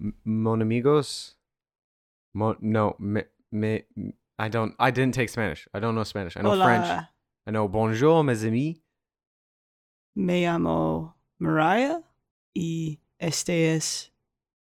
[0.00, 1.34] M- Mon amigos.
[2.34, 3.82] Mon no me, me
[4.38, 5.66] I don't I didn't take Spanish.
[5.72, 6.36] I don't know Spanish.
[6.36, 7.06] I know French.
[7.46, 8.76] I know bonjour mes amis.
[10.14, 12.00] Me llamo Mariah
[12.54, 14.10] y este es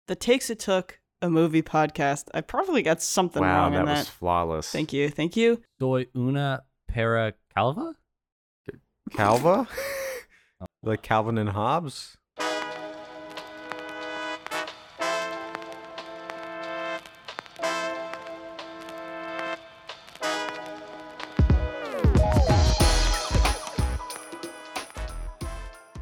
[0.08, 2.28] the takes it took a movie podcast.
[2.34, 4.12] I probably got something wow, wrong that in was that.
[4.12, 4.70] flawless.
[4.72, 5.62] Thank you, thank you.
[5.80, 7.96] Soy una para calva?
[9.12, 9.68] Calva?
[10.84, 12.18] like Calvin and Hobbes?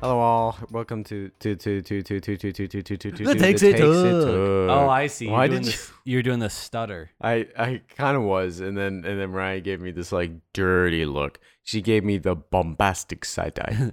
[0.02, 0.58] Hello all.
[0.72, 3.62] Welcome to to to to to to to to to to to to The takes
[3.62, 3.88] it took.
[3.88, 5.28] Oh, I see.
[5.28, 7.12] Why did this, you're doing the stutter.
[7.22, 11.06] I I kind of was, and then and then Mariah gave me this like dirty
[11.06, 11.40] look.
[11.62, 13.92] She gave me the bombastic side eye.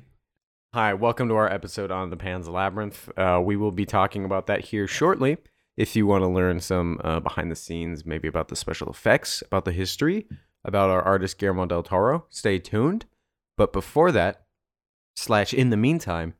[0.72, 3.10] Hi, welcome to our episode on the Pan's Labyrinth.
[3.14, 5.36] Uh, we will be talking about that here shortly.
[5.76, 9.42] If you want to learn some uh, behind the scenes, maybe about the special effects,
[9.42, 10.26] about the history,
[10.64, 13.04] about our artist Guillermo del Toro, stay tuned.
[13.58, 14.46] But before that,
[15.18, 16.34] slash in the meantime,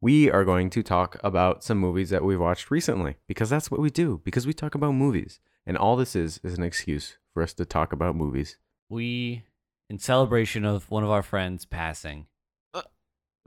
[0.00, 3.80] we are going to talk about some movies that we've watched recently because that's what
[3.80, 4.20] we do.
[4.24, 7.64] Because we talk about movies, and all this is is an excuse for us to
[7.64, 8.58] talk about movies.
[8.90, 9.42] We,
[9.90, 12.26] in celebration of one of our friends passing
[12.74, 12.80] to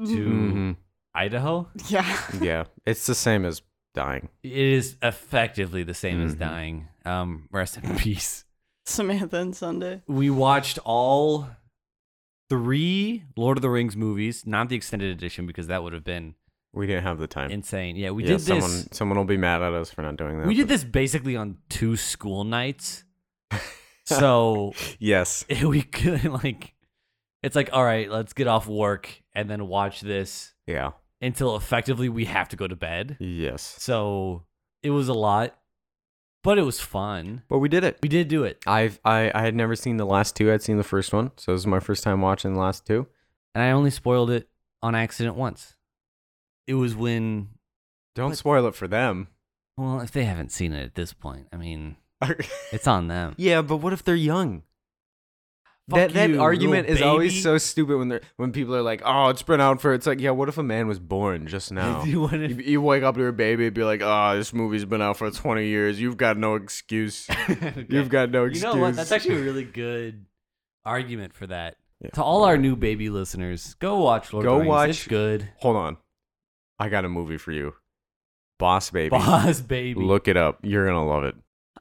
[0.06, 0.76] Mhm.
[1.16, 2.22] Idaho, Yeah.
[2.42, 3.62] Yeah, it's the same as
[3.96, 4.30] dying.
[4.44, 6.40] it is effectively the same as Mhm.
[6.40, 6.88] dying.
[7.06, 8.46] Um, rest in peace.
[8.86, 10.02] Samantha and Sunday.
[10.08, 11.48] We watched all
[12.50, 16.36] three Lord of the Rings movies, not the extended edition because that would have been
[16.74, 17.52] We didn't have the time.
[17.52, 17.96] insane.
[17.96, 18.88] Yeah, we yeah, did someone this.
[18.92, 20.48] someone will be mad at us for not doing that.
[20.48, 23.04] We did this basically on two school nights.
[24.06, 25.44] So Yes.
[25.64, 26.74] we couldn't like
[27.44, 30.92] it's like all right let's get off work and then watch this Yeah.
[31.22, 33.76] until effectively we have to go to bed Yes.
[33.80, 34.46] so
[34.82, 35.58] it was a lot
[36.48, 38.00] but it was fun But we did it.
[38.02, 40.50] we did do it I've I, I had never seen the last two.
[40.52, 43.06] I'd seen the first one, so this is my first time watching the last two.
[43.54, 44.48] and i only spoiled it
[44.82, 45.76] on accident once
[46.66, 47.50] it was when
[48.16, 48.38] Don't What?
[48.38, 49.28] spoil it for them.
[49.78, 51.98] well if they haven't seen it at this point i mean
[52.72, 54.64] it's on them yeah, but what if they're young?
[55.90, 59.30] That that you, argument is always so stupid when they're when people are like, "Oh,
[59.30, 62.04] it's been out for." It's like, yeah, what if a man was born just now?
[62.04, 65.16] You you, wake up to a baby and be like, "Oh, this movie's been out
[65.16, 66.00] for twenty years.
[66.02, 67.28] You've got no excuse.
[67.90, 70.26] You've got no excuse." you know what that's actually a really good
[70.84, 72.10] argument for that Yeah.
[72.12, 74.68] to all our new baby listeners go watch Lord Go Rings.
[74.68, 75.98] watch- it's good Hold on,
[76.80, 77.74] I got a movie for you,
[78.60, 79.10] Boss Baby.
[79.10, 80.60] boss baby Look it up.
[80.64, 81.36] You're gonna love it.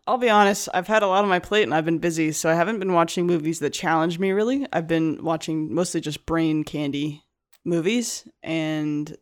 [0.07, 2.49] I'll be honest, I've had a lot on my plate and I've been busy, so
[2.51, 4.67] I haven't been watching movies that challenge me really.
[4.73, 7.25] I've been watching mostly just brain candy
[7.65, 9.17] movies, and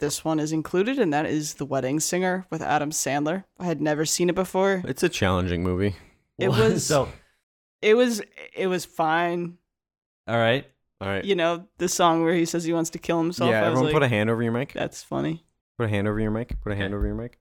[0.00, 3.44] this one is included, and that is The Wedding Singer with Adam Sandler.
[3.58, 4.82] I had never seen it before.
[4.86, 5.96] It's a challenging movie.
[6.38, 7.08] It was- so
[7.82, 8.22] It was
[8.54, 9.58] it was fine.
[10.26, 10.66] all right
[11.00, 11.24] All right.
[11.24, 13.50] You know, the song where he says he wants to kill himself.
[13.50, 14.72] yeah, I was everyone like, put a hand over your mic.
[14.72, 15.44] that's funny.
[15.76, 16.60] Put a hand over your mic.
[16.60, 17.38] Put a hand over your mic.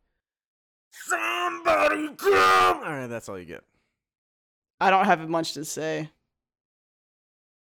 [1.67, 2.77] Somebody come!
[2.77, 3.63] All right, that's all you get.
[4.79, 6.09] I don't have much to say.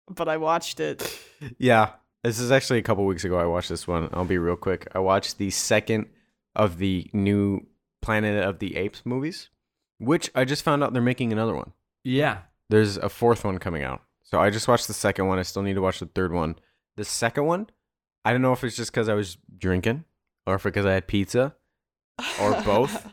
[0.09, 1.19] But I watched it.
[1.57, 1.89] Yeah,
[2.23, 3.37] this is actually a couple weeks ago.
[3.37, 4.07] I watched this one.
[4.13, 4.87] I'll be real quick.
[4.95, 6.07] I watched the second
[6.55, 7.67] of the new
[8.01, 9.49] Planet of the Apes movies,
[9.97, 11.73] which I just found out they're making another one.
[12.05, 12.37] yeah
[12.69, 14.03] There's a fourth one coming out.
[14.23, 15.37] So I just watched the second one.
[15.37, 16.55] I still need to watch the third one.
[16.95, 17.67] The second one,
[18.23, 20.05] I don't know if it's just because I was drinking
[20.47, 21.55] or if because I had pizza
[22.41, 23.05] or both.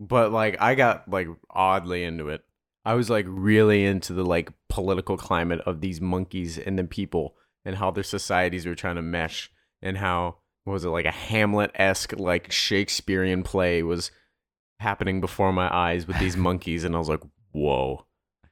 [0.00, 2.42] But like I got like oddly into it.
[2.84, 7.34] I was like really into the like political climate of these monkeys and the people
[7.64, 9.50] and how their societies were trying to mesh
[9.80, 14.10] and how what was it like a Hamlet esque like Shakespearean play was
[14.80, 17.22] happening before my eyes with these monkeys and I was like,
[17.52, 18.04] whoa,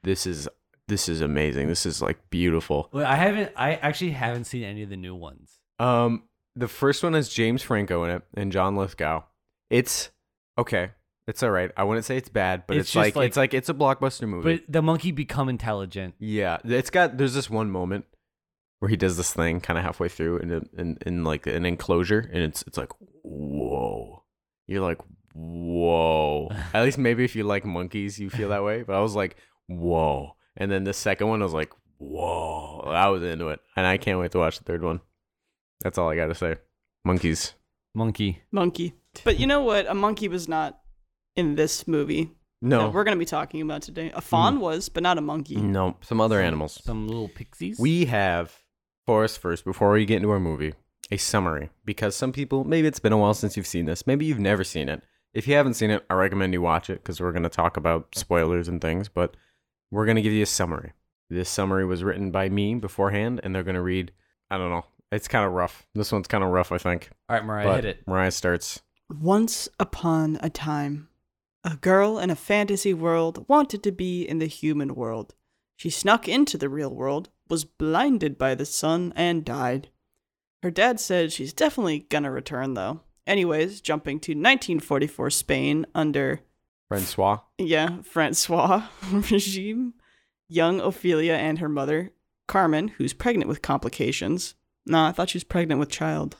[0.02, 0.48] this is
[0.88, 1.68] this is amazing.
[1.68, 2.88] This is like beautiful.
[2.92, 7.02] well, i haven't i actually haven't seen any of the new ones Um, the first
[7.02, 9.22] one has James Franco in it and John Lithgow.
[9.70, 10.10] It's
[10.58, 10.90] okay.
[11.26, 11.70] It's all right.
[11.76, 13.74] I wouldn't say it's bad, but It's it's, just like, like- it's like it's a
[13.74, 14.56] blockbuster movie.
[14.56, 17.16] but the monkey become intelligent yeah, it's got.
[17.16, 18.06] There's this one moment
[18.80, 21.64] where he does this thing kind of halfway through in a, in in like an
[21.64, 22.90] enclosure, and it's it's like
[23.22, 24.24] whoa.
[24.66, 24.98] You're like
[25.34, 26.50] whoa.
[26.74, 28.82] At least maybe if you like monkeys, you feel that way.
[28.82, 29.36] But I was like
[29.68, 30.36] whoa.
[30.56, 32.80] And then the second one, I was like whoa.
[32.86, 35.00] I was into it, and I can't wait to watch the third one.
[35.82, 36.56] That's all I got to say.
[37.04, 37.54] Monkeys.
[37.94, 38.94] monkey monkey.
[39.24, 39.86] But you know what?
[39.86, 40.78] A monkey was not
[41.36, 42.30] in this movie
[42.60, 44.10] No, that we're going to be talking about today.
[44.14, 44.60] A fawn mm.
[44.60, 45.56] was, but not a monkey.
[45.56, 46.80] no, some other animals.
[46.84, 48.60] some little pixies We have
[49.06, 50.74] for us first before we get into our movie
[51.10, 54.24] a summary because some people maybe it's been a while since you've seen this, maybe
[54.24, 55.02] you've never seen it,
[55.34, 57.76] If you haven't seen it, I recommend you watch it because we're going to talk
[57.76, 59.36] about spoilers and things, but
[59.90, 60.92] we're going to give you a summary.
[61.28, 64.12] This summary was written by me beforehand, and they're going to read,
[64.50, 64.86] I don't know.
[65.10, 65.86] It's kind of rough.
[65.94, 67.10] This one's kind of rough, I think.
[67.28, 68.08] All right, Mariah, but hit it.
[68.08, 68.82] Mariah starts.
[69.10, 71.08] Once upon a time,
[71.64, 75.34] a girl in a fantasy world wanted to be in the human world.
[75.76, 79.88] She snuck into the real world, was blinded by the sun, and died.
[80.62, 83.00] Her dad said she's definitely gonna return though.
[83.26, 86.40] Anyways, jumping to 1944 Spain under,
[86.90, 87.42] Francoist.
[87.58, 88.88] yeah, Francoist
[89.30, 89.94] regime,
[90.48, 92.12] young Ophelia and her mother,
[92.48, 94.54] Carmen, who's pregnant with complications.
[94.84, 96.36] Nah, I thought she was pregnant with child.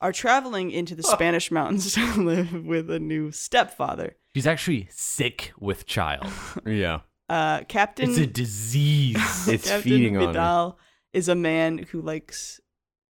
[0.00, 4.16] Are traveling into the Spanish mountains to live with a new stepfather.
[4.34, 6.26] She's actually sick with child.
[6.66, 7.00] Yeah.
[7.28, 9.16] Uh, Captain It's a disease.
[9.48, 10.26] It's Captain feeding on.
[10.28, 10.78] Vidal
[11.12, 12.60] is a man who likes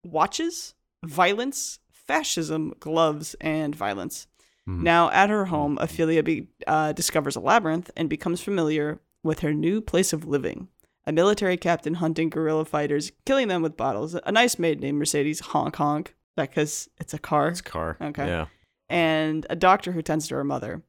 [0.04, 4.28] watches, violence, fascism, gloves, and violence.
[4.68, 4.82] Mhm.
[4.84, 9.54] Now, at her home, Ophelia be, uh, discovers a labyrinth and becomes familiar with her
[9.54, 10.68] new place of living.
[11.06, 14.16] A military captain hunting guerrilla fighters, killing them with bottles.
[14.26, 17.50] A nice maid named Mercedes Honk Honk, because it's a car.
[17.50, 17.98] It's a car.
[18.02, 18.28] Okay.
[18.28, 18.46] Yeah.
[18.90, 20.82] and a doctor who tends to her mother.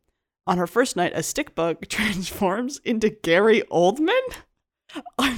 [0.46, 4.12] On her first night, a stick bug transforms into Gary Oldman.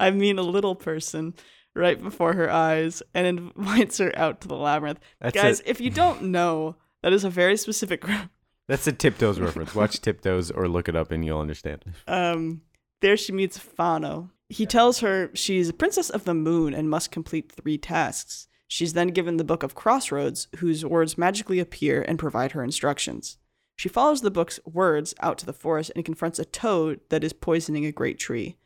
[0.00, 1.34] I mean, a little person
[1.74, 5.00] right before her eyes and invites her out to the labyrinth.
[5.20, 8.06] That's Guys, if you don't know, that is a very specific.
[8.06, 8.30] Reference.
[8.68, 9.74] That's a Tiptoes reference.
[9.76, 11.84] Watch Tiptoes or look it up and you'll understand.
[12.08, 12.62] Um,
[13.00, 14.30] there she meets Fauno.
[14.48, 18.46] He tells her she's a princess of the moon and must complete three tasks.
[18.68, 23.38] She's then given the Book of Crossroads, whose words magically appear and provide her instructions.
[23.76, 27.32] She follows the book's words out to the forest and confronts a toad that is
[27.32, 28.56] poisoning a great tree.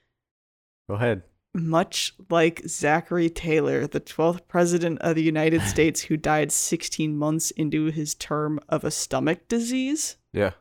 [0.88, 1.22] Go ahead.
[1.52, 7.50] Much like Zachary Taylor, the 12th president of the United States who died 16 months
[7.50, 10.16] into his term of a stomach disease.
[10.32, 10.52] Yeah.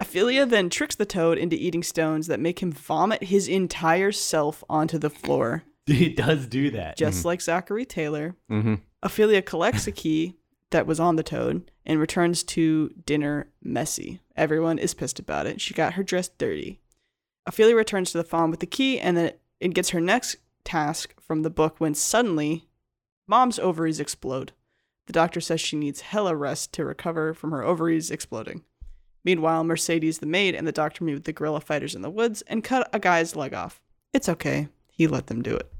[0.00, 4.64] Ophelia then tricks the toad into eating stones that make him vomit his entire self
[4.68, 6.96] onto the floor, He does do that.
[6.96, 8.34] just like Zachary Taylor.
[8.50, 8.74] Mm-hmm.
[9.02, 10.34] Ophelia collects a key
[10.70, 14.20] that was on the toad and returns to dinner messy.
[14.36, 15.60] Everyone is pissed about it.
[15.60, 16.80] She got her dress dirty.
[17.46, 21.14] Ophelia returns to the farm with the key and then it gets her next task
[21.20, 22.66] from the book when suddenly
[23.28, 24.52] mom's ovaries explode.
[25.06, 28.64] The doctor says she needs hella rest to recover from her ovaries exploding.
[29.24, 32.42] Meanwhile, Mercedes the maid and the doctor meet with the guerrilla fighters in the woods
[32.42, 33.80] and cut a guy's leg off.
[34.12, 34.68] It's okay.
[34.90, 35.72] He let them do it.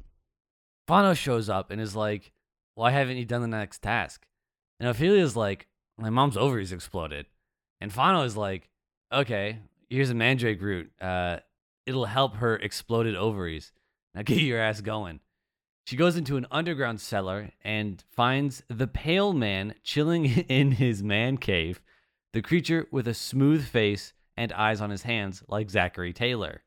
[0.89, 2.33] Fauno shows up and is like,
[2.75, 4.27] Why haven't you done the next task?
[4.81, 5.69] And Ophelia's like,
[5.99, 7.27] My mom's ovaries exploded.
[7.81, 8.69] And Fauno is like,
[9.13, 9.59] Okay,
[9.89, 10.91] here's a mandrake root.
[11.01, 11.39] Uh,
[11.87, 13.73] it'll help her exploded ovaries.
[14.15, 15.21] Now get your ass going.
[15.87, 21.37] She goes into an underground cellar and finds the pale man chilling in his man
[21.37, 21.83] cave,
[22.35, 26.63] the creature with a smooth face and eyes on his hands like Zachary Taylor.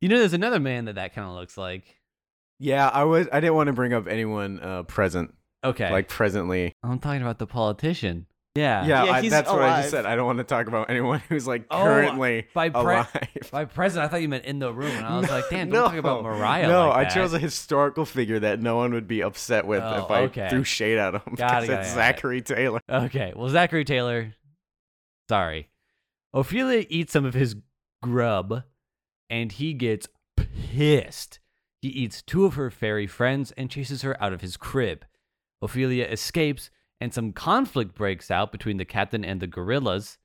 [0.00, 1.96] You know, there's another man that that kind of looks like.
[2.60, 3.26] Yeah, I was.
[3.32, 5.34] I didn't want to bring up anyone uh, present,
[5.64, 5.90] Okay.
[5.90, 6.72] like presently.
[6.82, 8.26] I'm talking about the politician.
[8.54, 8.86] Yeah.
[8.86, 10.06] Yeah, Yeah, I, he's that's what I just said.
[10.06, 13.10] I don't want to talk about anyone who's like Oh, currently by pre- alive.
[13.50, 15.80] By present, I thought you meant in the room, and I was like, damn, no,
[15.82, 16.66] don't talk about Mariah.
[16.66, 20.04] No, like I chose a historical figure that no one would be upset with Oh,
[20.04, 20.48] if I okay.
[20.48, 21.20] threw shade at him.
[21.22, 21.94] Got it, because got it, it's got it.
[21.94, 22.80] Zachary Taylor.
[22.88, 24.32] Okay, well, Zachary Taylor.
[25.28, 25.70] Sorry.
[26.32, 27.56] Ophelia eats some of his
[28.02, 28.62] grub,
[29.30, 31.40] and he gets pissed.
[31.82, 35.04] He eats two of her fairy friends and chases her out of his crib.
[35.62, 40.18] Ophelia escapes, and some conflict breaks out between the captain and the guerrillas.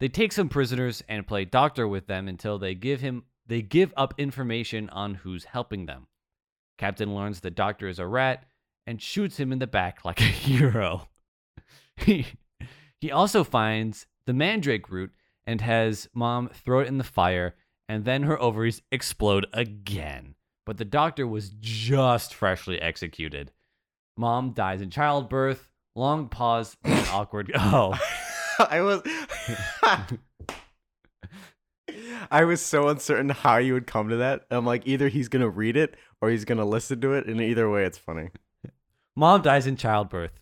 [0.00, 3.92] They take some prisoners and play doctor with them until they give him they give
[3.96, 6.06] up information on who's helping them.
[6.78, 8.44] Captain learns the doctor is a rat
[8.86, 11.08] and shoots him in the back like a hero.
[11.96, 12.26] he,
[13.00, 15.12] he also finds the mandrake root
[15.46, 17.54] and has mom throw it in the fire,
[17.88, 20.34] and then her ovaries explode again.
[20.66, 23.52] But the doctor was just freshly executed.
[24.16, 25.68] Mom dies in childbirth.
[25.94, 27.52] Long pause, then awkward.
[27.58, 27.98] Oh,
[28.58, 29.02] I was.
[32.30, 34.46] I was so uncertain how you would come to that.
[34.50, 37.68] I'm like, either he's gonna read it or he's gonna listen to it, and either
[37.70, 38.30] way, it's funny.
[39.14, 40.32] mom dies in childbirth.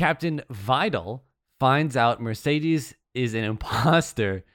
[0.00, 1.26] Captain Vidal
[1.58, 4.46] finds out Mercedes is an imposter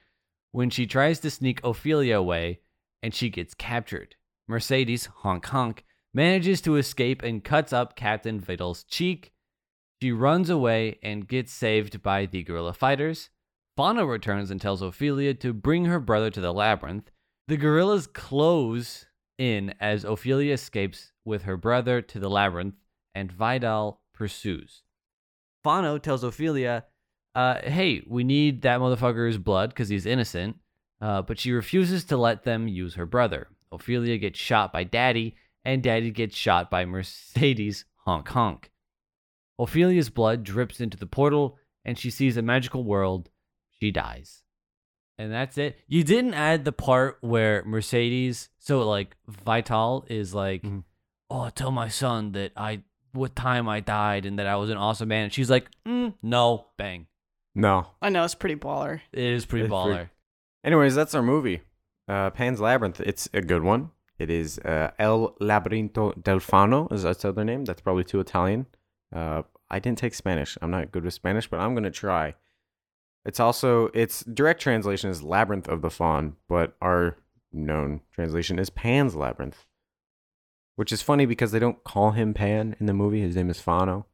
[0.52, 2.62] when she tries to sneak Ophelia away
[3.04, 4.16] and she gets captured.
[4.48, 5.86] Mercedes, honk honk,
[6.16, 9.34] manages to escape and cuts up Captain Vidal's cheek.
[10.02, 13.30] She runs away and gets saved by the guerrilla fighters.
[13.78, 17.12] Fauno returns and tells Ophelia to bring her brother to the labyrinth.
[17.48, 19.06] The guerrillas close
[19.38, 22.74] in as Ophelia escapes with her brother to the labyrinth,
[23.14, 24.82] and Vidal pursues.
[25.66, 26.86] Fauno tells Ophelia,
[27.34, 30.58] uh, hey, we need that motherfucker's blood because he's innocent,
[31.02, 33.48] uh, but she refuses to let them use her brother.
[33.72, 38.72] Ophelia gets shot by Daddy, and Daddy gets shot by Mercedes honk honk.
[39.58, 43.30] Ophelia's blood drips into the portal, and she sees a magical world.
[43.80, 44.44] She dies.
[45.18, 45.80] And that's it.
[45.88, 50.84] You didn't add the part where Mercedes, so like Vidal is like, Mhm.
[51.30, 52.84] oh, tell my son that I,
[53.16, 55.26] what time I died and that I was an awesome man.
[55.26, 57.08] And she's like, mm, no, bang.
[57.56, 57.88] No.
[58.02, 59.02] I know it's pretty baller.
[59.12, 59.96] It is pretty It's baller.
[59.96, 60.10] pretty-
[60.64, 61.62] Anyways, that's our movie.
[62.08, 63.00] Uh, Pan's Labyrinth.
[63.02, 63.92] It's a good one.
[64.18, 67.66] It is uh, El Labirinto del Fauno, is that's the other name.
[67.66, 68.66] That's probably too Italian.
[69.14, 70.58] Uh, I didn't take Spanish.
[70.62, 72.36] I'm not good with Spanish, but I'm gonna try.
[73.26, 77.18] It's also its direct translation is Labyrinth of the Faun, but our
[77.52, 79.66] known translation is Pan's Labyrinth.
[80.76, 83.22] Which is funny because they don't call him Pan in the movie.
[83.22, 84.06] His name is Fauno.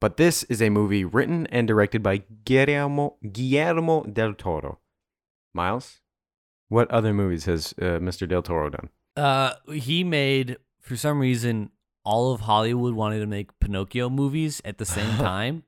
[0.00, 4.78] But this is a movie written and directed by Guillermo, Guillermo del Toro.
[5.54, 6.00] Miles,
[6.68, 8.28] what other movies has uh, Mr.
[8.28, 8.90] Del Toro done?
[9.16, 11.70] Uh, he made for some reason
[12.04, 15.62] all of Hollywood wanted to make Pinocchio movies at the same time.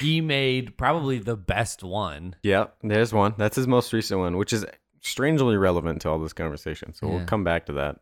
[0.00, 2.36] he made probably the best one.
[2.42, 3.34] Yeah, there's one.
[3.36, 4.64] That's his most recent one, which is
[5.00, 6.92] strangely relevant to all this conversation.
[6.94, 7.16] So Yeah.
[7.16, 8.00] we'll come back to that.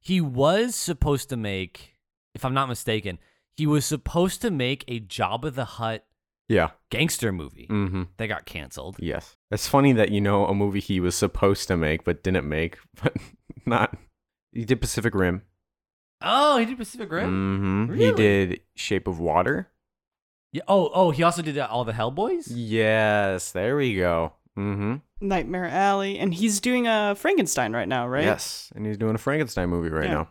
[0.00, 1.94] He was supposed to make,
[2.34, 3.18] if I'm not mistaken,
[3.54, 6.04] he was supposed to make a Jabba the Hutt
[6.48, 6.70] Yeah.
[6.90, 8.04] gangster movie Mm-hmm.
[8.16, 8.96] that got canceled.
[8.98, 9.36] Yes.
[9.50, 12.78] It's funny that you know a movie he was supposed to make but didn't make,
[13.02, 13.14] but
[13.66, 13.96] not.
[14.52, 15.42] He did Pacific Rim.
[16.22, 17.88] Oh, he did Pacific Rim.
[17.88, 17.94] Mm-hmm.
[17.98, 19.68] He did Shape of Water.
[20.52, 20.62] Yeah.
[20.68, 22.50] Oh, oh, he also did uh, all the Hellboys.
[22.54, 24.32] Yes, there we go.
[24.58, 24.96] Mm-hmm.
[25.20, 28.24] Nightmare Alley, and he's doing a Frankenstein right now, right?
[28.24, 30.14] Yes, and he's doing a Frankenstein movie right Yeah.
[30.14, 30.28] now.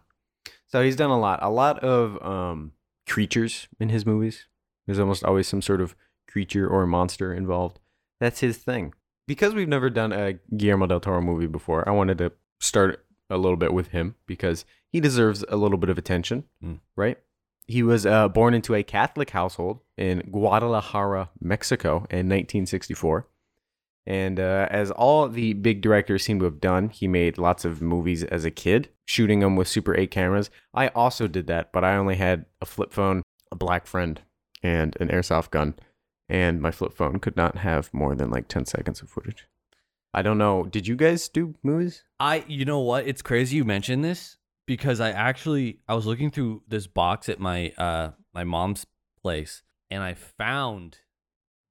[0.68, 2.74] So he's done a lot, a lot of um,
[3.10, 4.48] creatures in his movies.
[4.86, 5.96] There's almost always some sort of
[6.30, 7.80] creature or monster involved.
[8.20, 8.94] That's his thing.
[9.28, 13.38] Because we've never done a Guillermo del Toro movie before, I wanted to start a
[13.38, 16.80] little bit with him because he deserves a little bit of attention, Mm.
[16.96, 17.18] right?
[17.68, 23.28] He was uh, born into a Catholic household in Guadalajara, Mexico in 1964.
[24.06, 27.82] And uh, as all the big directors seem to have done, he made lots of
[27.82, 30.50] movies as a kid, shooting them with Super 8 cameras.
[30.74, 34.20] I also did that, but I only had a flip phone, a black friend,
[34.64, 35.76] and an airsoft gun.
[36.28, 39.48] And my flip phone could not have more than like 10 seconds of footage.
[40.14, 40.64] I don't know.
[40.64, 42.04] Did you guys do movies?
[42.20, 43.08] I, you know what?
[43.08, 47.40] It's crazy you mentioned this because I actually I was looking through this box at
[47.40, 48.86] my uh my mom's
[49.22, 51.00] place and I found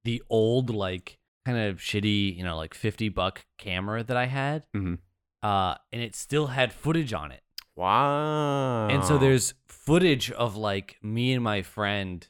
[0.03, 4.63] the old like kind of shitty, you know, like 50 buck camera that I had.
[4.75, 4.99] Mhm.
[5.43, 7.41] Uh and it still had footage on it.
[7.75, 8.87] Wow.
[8.89, 12.27] And so there's footage of like me and my friend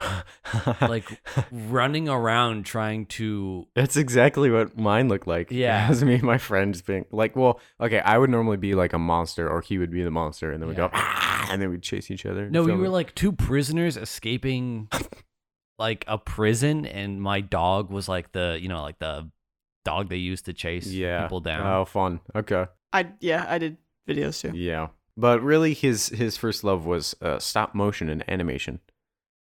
[0.80, 1.20] like
[1.52, 5.50] running around trying to That's exactly what mine looked like.
[5.50, 5.84] Yeah.
[5.84, 8.94] It was me and my friends being like, well, okay, I would normally be like
[8.94, 11.70] a monster or he would be the monster and then we'd go, ah, and then
[11.70, 12.48] we'd chase each other.
[12.48, 12.90] No, we were it.
[12.90, 14.88] like two prisoners escaping
[15.80, 19.28] like a prison and my dog was like the, you know, like the
[19.84, 21.22] dog they used to chase yeah.
[21.22, 21.66] people down.
[21.66, 22.20] Oh, fun.
[22.36, 22.66] Okay.
[22.92, 24.56] I yeah, I did videos too.
[24.56, 24.88] Yeah.
[25.16, 28.80] But really his his first love was uh, stop motion and animation.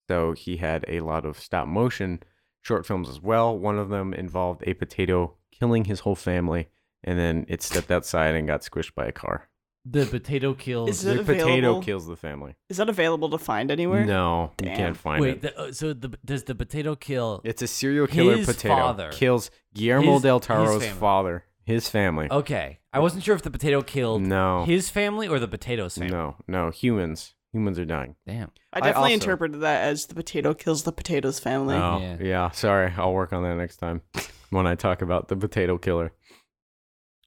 [0.08, 2.20] So he had a lot of stop motion
[2.62, 3.56] short films as well.
[3.56, 6.68] One of them involved a potato killing his whole family
[7.04, 9.48] and then it stepped outside and got squished by a car.
[9.86, 10.88] The potato kills.
[10.90, 11.82] Is it the potato available?
[11.82, 12.54] kills the family.
[12.70, 14.04] Is that available to find anywhere?
[14.06, 14.76] No, you Damn.
[14.76, 15.42] can't find Wait, it.
[15.42, 17.42] the, uh, so the, does the potato kill?
[17.44, 18.74] It's a serial killer His potato.
[18.74, 19.10] father.
[19.12, 20.98] Kills Guillermo His- del his Toro's family.
[21.00, 22.28] father, his family.
[22.30, 26.12] Okay, I wasn't sure if the potato killed no, his family or the potato's family.
[26.12, 26.70] no, no.
[26.70, 28.16] Humans, humans are dying.
[28.26, 28.52] Damn.
[28.72, 31.74] I I definitely also- interpreted that as the potato kills the potatoes family.
[31.76, 32.16] Oh, Yeah.
[32.20, 32.50] yeah.
[32.52, 34.00] Sorry, I'll work on that next time
[34.50, 36.12] when I talk about the potato killer.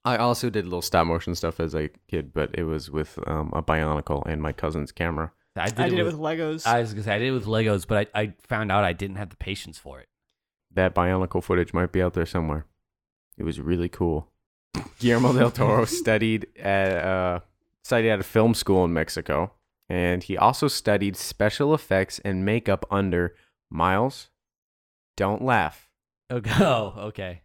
[0.08, 3.20] I also did a little stop motion stuff as a kid, but it was with
[3.28, 5.32] um, a Bionicle and my cousin's camera.
[5.56, 6.16] I did, I did it it with.
[6.16, 6.66] with Legos.
[6.66, 8.94] I was gonna say I did it with Legos, but I, I found out I
[8.94, 10.08] didn't have the patience for it.
[10.74, 12.66] That Bionicle footage might be out there somewhere.
[13.38, 14.30] It was really cool.
[15.00, 17.40] Guillermo del Toro studied at uh,
[17.84, 19.54] studied at a film school in Mexico,
[19.90, 23.36] and he also studied special effects and makeup under
[23.70, 24.30] Miles.
[25.16, 25.84] Don't laugh.
[26.30, 26.52] Okay.
[26.60, 27.42] Oh, okay.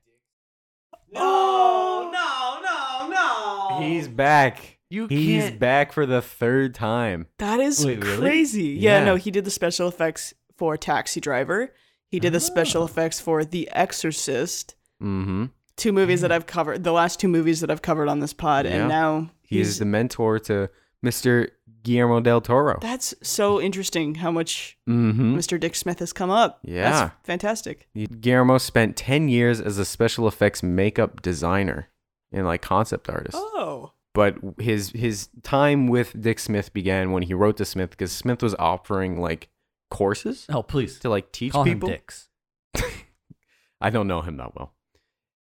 [1.13, 3.72] no, no, no, no.
[3.89, 4.79] He's back.
[4.91, 5.59] You He's can't.
[5.59, 7.27] back for the third time.
[7.39, 8.19] That is Wait, really?
[8.19, 8.63] crazy.
[8.79, 8.99] Yeah.
[8.99, 9.05] Yeah.
[9.05, 11.73] no, he did the special effects for Taxi Driver.
[12.09, 12.85] He did the special Oh.
[12.85, 14.75] effects for The Exorcist.
[15.03, 15.47] Mm-hmm.
[15.77, 18.67] Two movies that I've covered, the last two movies that I've covered on this pod,
[18.67, 18.73] Yeah.
[18.81, 20.69] and now He he's is the mentor to
[21.05, 21.49] Mr.
[21.83, 22.79] Guillermo del Toro.
[22.83, 25.35] That's so interesting how much mm-hmm.
[25.37, 25.59] Mr.
[25.59, 26.61] Dick Smith has come up.
[26.63, 26.91] Yeah.
[26.91, 27.89] That's fantastic.
[28.21, 31.89] Guillermo spent 10 years as a special effects makeup designer
[32.33, 33.37] and like concept artist.
[33.39, 33.93] Oh.
[34.15, 38.43] But his his time with Dick Smith began when he wrote to Smith because Smith
[38.43, 39.49] was offering like
[39.91, 41.89] courses Oh, please to like teach call people.
[41.89, 42.29] him Dix.
[43.81, 44.75] I don't know him that well.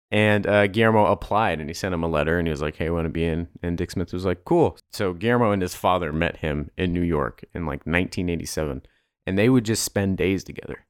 [0.10, 2.88] And uh, Guillermo applied and he sent him a letter and he was like, hey,
[2.88, 3.50] I want to be in.
[3.62, 4.78] And Dick Smith was like, cool.
[4.94, 8.84] So Guillermo and his father met him in New York in like 1987.
[9.26, 10.86] And they would just spend days together.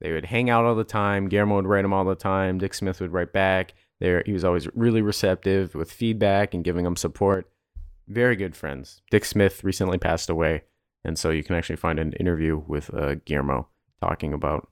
[0.00, 1.28] They would hang out all the time.
[1.28, 2.58] Guillermo would write him all the time.
[2.58, 3.74] Dick Smith would write back.
[4.00, 7.50] There, he was always really receptive with feedback and giving them support.
[8.08, 9.02] Very good friends.
[9.10, 10.62] Dick Smith recently passed away,
[11.04, 13.68] and so you can actually find an interview with uh, Guillermo
[14.00, 14.68] talking about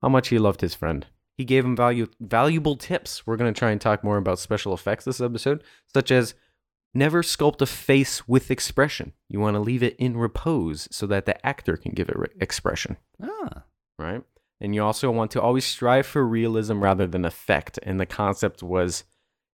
[0.00, 1.06] how much he loved his friend.
[1.36, 3.26] He gave him value, valuable tips.
[3.26, 6.34] We're going to try and talk more about special effects this episode, such as
[6.94, 9.12] never sculpt a face with expression.
[9.28, 12.28] You want to leave it in repose so that the actor can give it re-
[12.40, 13.64] expression Ah,
[13.98, 14.22] right?
[14.60, 17.78] And you also want to always strive for realism rather than effect.
[17.82, 19.04] And the concept was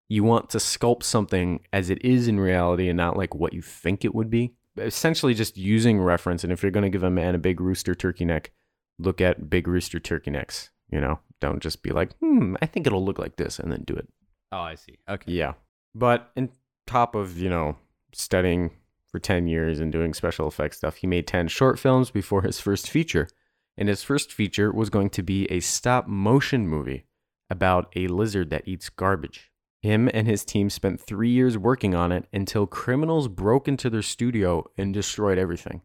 [0.09, 3.61] you want to sculpt something as it is in reality and not like what you
[3.61, 4.53] think it would be.
[4.77, 6.43] Essentially, just using reference.
[6.43, 8.51] And if you're going to give a man a big rooster turkey neck,
[8.99, 10.69] look at big rooster turkey necks.
[10.91, 13.83] You know, don't just be like, hmm, I think it'll look like this and then
[13.85, 14.07] do it.
[14.51, 14.97] oh, I see.
[15.09, 15.31] Okay.
[15.31, 15.53] Yeah.
[15.95, 16.49] But in
[16.85, 17.75] top of, you know,
[18.13, 18.71] studying
[19.09, 22.59] for 10 years and doing special effects stuff, he made 10 short films before his
[22.59, 23.27] first feature.
[23.77, 27.05] And his first feature was going to be a stop motion movie
[27.49, 29.51] about a lizard that eats garbage.
[29.81, 34.01] Him and his team spent three years working on it until criminals broke into their
[34.01, 35.81] studio and destroyed everything.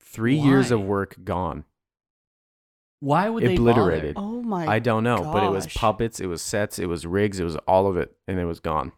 [0.00, 1.64] Three years of work gone.
[3.00, 4.10] Why would Obliterated.
[4.10, 4.26] they bother?
[4.26, 4.72] Oh my god.
[4.72, 7.56] I don't know, but it was puppets, it was sets, it was rigs, it was
[7.68, 8.92] all of it, and it was gone.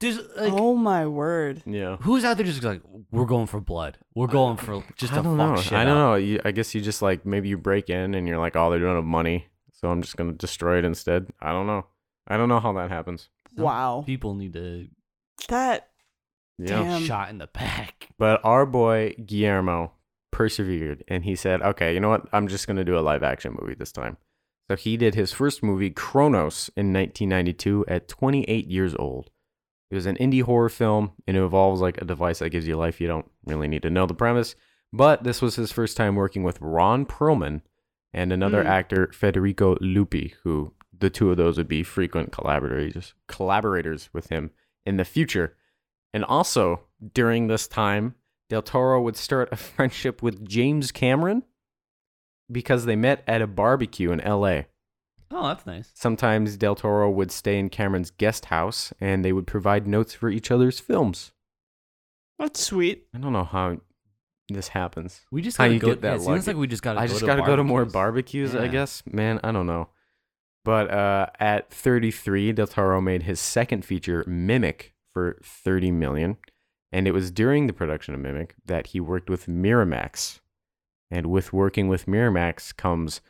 [0.00, 1.62] There's like, oh my word.
[1.66, 1.96] Yeah.
[2.00, 3.96] who's out there just like, we're going for blood.
[4.14, 5.60] We're going for just I don't fuck know.
[5.62, 6.10] shit I don't up.
[6.10, 6.14] know.
[6.16, 8.78] You, I guess you just like maybe you break in and you're like, oh, they
[8.78, 11.28] don't have money, so I'm just gonna destroy it instead.
[11.40, 11.86] I don't know.
[12.26, 13.28] I don't know how that happens.
[13.54, 14.02] Some Wow.
[14.04, 14.88] People need to
[15.48, 15.88] That
[16.58, 16.82] Yeah.
[16.82, 17.02] Damn.
[17.04, 18.08] shot in the back.
[18.18, 19.92] But our boy Guillermo
[20.32, 22.26] persevered and he said, okay, you know what?
[22.32, 24.16] I'm just gonna do a live action movie this time.
[24.70, 29.30] So he did his first movie, Cronos, in 1992 at 28 years old.
[29.94, 32.76] It was an indie horror film and it involves like a device that gives you
[32.76, 33.00] life.
[33.00, 34.56] You don't really need to know the premise.
[34.92, 37.60] But this was his first time working with Ron Perlman
[38.12, 38.66] and another Mm.
[38.66, 44.50] actor, Federico Luppi, who the two of those would be frequent collaborators collaborators with him
[44.84, 45.56] in the future.
[46.12, 46.80] And also
[47.12, 48.16] during this time,
[48.48, 51.44] Del Toro would start a friendship with James Cameron
[52.50, 54.62] because they met at a barbecue in LA.
[55.30, 55.90] Oh, that's nice.
[55.94, 60.28] Sometimes Del Toro would stay in Cameron's guest house and they would provide notes for
[60.28, 61.32] each other's films.
[62.38, 63.06] that's sweet.
[63.14, 63.78] I don't know how
[64.48, 65.22] this happens.
[65.30, 65.88] We just How gotta you go.
[65.88, 67.00] get that yeah, it seems like we just gotta.
[67.00, 68.52] I go just to got to go to more barbecues.
[68.52, 69.02] barbecues, I guess.
[69.10, 69.88] Man, I don't know.
[70.64, 76.36] But uh, at 33, Del Toro made his second feature, Mimic, for 30 million.
[76.92, 80.40] And it was during the production of Mimic that he worked with Miramax.
[81.10, 83.20] And with working with Miramax comes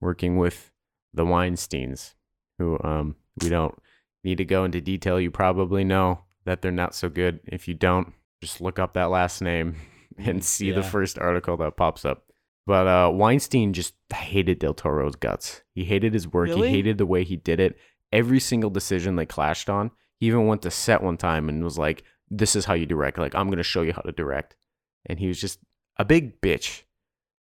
[0.00, 0.70] working with
[1.14, 2.14] the Weinsteins,
[2.58, 3.74] who um, we don't
[4.22, 5.20] need to go into detail.
[5.20, 7.40] You probably know that they're not so good.
[7.46, 9.76] If you don't, just look up that last name
[10.18, 12.24] and see the first article that pops up.
[12.66, 15.62] But uh, Weinstein just hated Del Toro's guts.
[15.74, 16.48] He hated his work.
[16.48, 16.68] Really?
[16.68, 17.76] He hated the way he did it.
[18.10, 19.90] Every single decision they clashed on.
[20.18, 23.18] He even went to set one time and was like, "This is how you direct.
[23.18, 24.56] Like, I'm gonna show you how to direct."
[25.06, 25.58] And he was just
[25.98, 26.83] a big bitch.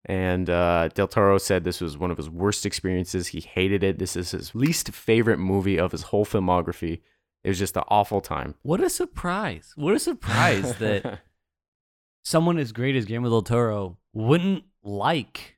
[0.05, 3.27] And uh, Del Toro said this was one of his worst experiences.
[3.27, 3.99] He hated it.
[3.99, 7.01] This is his least favorite movie of his whole filmography.
[7.43, 8.55] It was just an awful time.
[8.61, 9.73] What a surprise!
[9.75, 11.19] What a surprise that
[12.23, 15.57] someone as great as Guillermo del Toro wouldn't like.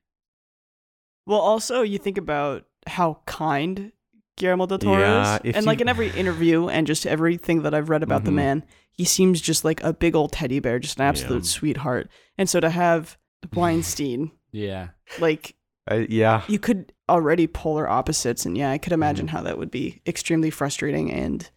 [1.26, 3.92] Well, also you think about how kind
[4.38, 7.76] Guillermo del Toro Yeah, is, if and like in every interview and just everything that
[7.76, 8.36] I've read about the Mhm.
[8.36, 11.50] man, he seems just like a big old teddy bear, just an absolute Yeah.
[11.50, 12.10] sweetheart.
[12.38, 13.18] And so to have
[13.54, 14.90] Weinstein, Yeah.
[15.20, 15.56] like
[15.90, 16.44] Uh, yeah.
[16.48, 19.36] you could already polar opposites, and yeah, I could imagine Mm-hmm.
[19.38, 21.50] how that would be extremely frustrating and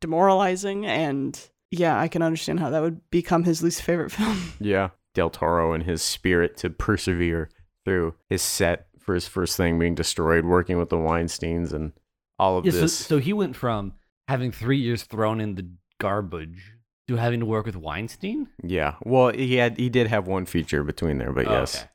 [0.00, 0.86] demoralizing.
[0.86, 1.38] And
[1.70, 4.52] yeah, I can understand how that would become his least favorite film.
[4.60, 4.90] Yeah.
[5.14, 7.50] Del Toro and his spirit to persevere
[7.84, 11.92] through his set for his first thing being destroyed, working with the Weinsteins and
[12.38, 12.96] all of Yeah, so, this.
[12.96, 13.92] so he went from
[14.28, 15.68] having three years thrown in the
[16.00, 16.71] garbage
[17.08, 18.48] to having to work with Weinstein.
[18.62, 18.94] yeah.
[19.04, 21.76] Well, he had he did have one feature between there, but Oh, yes.
[21.80, 21.88] okay.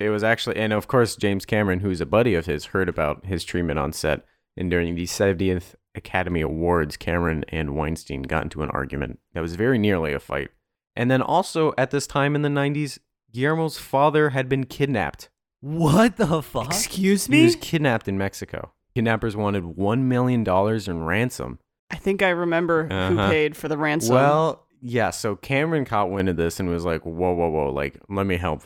[0.00, 3.24] It was actually and of course James Cameron, who's a buddy of his, heard about
[3.26, 4.24] his treatment on set.
[4.56, 9.54] And during the 70th Academy Awards, Cameron and Weinstein got into an argument that was
[9.56, 10.50] very nearly a fight.
[10.94, 12.98] And then also at this time in the 90s,
[13.32, 15.30] Guillermo's father had been kidnapped.
[15.60, 16.66] What the fuck?
[16.66, 17.38] Excuse me?
[17.38, 18.72] He was kidnapped in Mexico.
[18.94, 21.58] Kidnappers wanted $1 million in ransom.
[21.92, 23.30] I think I remember who Uh-huh.
[23.30, 24.14] paid for the ransom.
[24.14, 25.10] Well, yeah.
[25.10, 27.70] So Cameron caught wind of this and was like, "Whoa, whoa, whoa!
[27.72, 28.64] Like, let me help."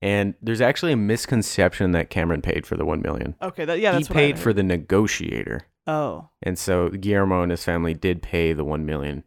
[0.00, 3.34] And there's actually a misconception that Cameron paid for the one million.
[3.42, 7.42] okay, that yeah, he that's what I paid for the negotiator, Oh, and so Guillermo
[7.42, 9.24] and his family did pay the one million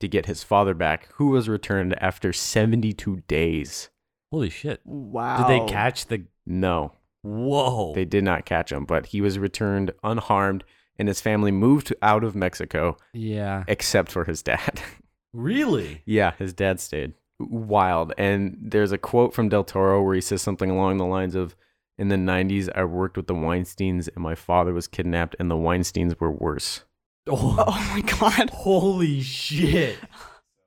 [0.00, 3.90] to get his father back, who was returned after 72 days.
[4.32, 4.80] Holy shit.
[4.84, 5.38] wow.
[5.38, 6.24] Did they catch the.
[6.46, 7.92] No, Whoa.
[7.94, 10.64] they did not catch him, but he was returned unharmed,
[10.98, 13.64] and his family moved out of Mexico, Yeah.
[13.68, 14.80] except for his dad.
[15.34, 16.00] Really?
[16.06, 17.12] Yeah, his dad stayed.
[17.38, 18.14] Wild.
[18.16, 21.54] And there's a quote from Del Toro where he says something along the lines of
[21.98, 25.54] In the 90s, I worked with the Weinsteins and my father was kidnapped, and the
[25.54, 26.84] Weinsteins were worse.
[27.28, 28.48] Oh, Oh my god.
[28.50, 29.98] holy shit.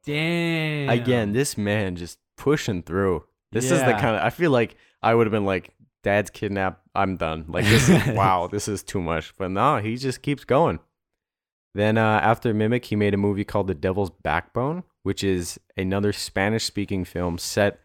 [0.06, 0.90] Damn.
[0.90, 3.24] Again, this man just pushing through.
[3.52, 6.86] This is the kind of, I feel like I would have been like, Dad's kidnapped.
[6.96, 7.46] I'm done.
[7.50, 9.34] Like, this is, wow, this is too much.
[9.38, 10.80] But no, he just keeps going.
[11.74, 16.12] Then uh, after Mimic, he made a movie called The Devil's Backbone, which is another
[16.12, 17.80] Spanish speaking film set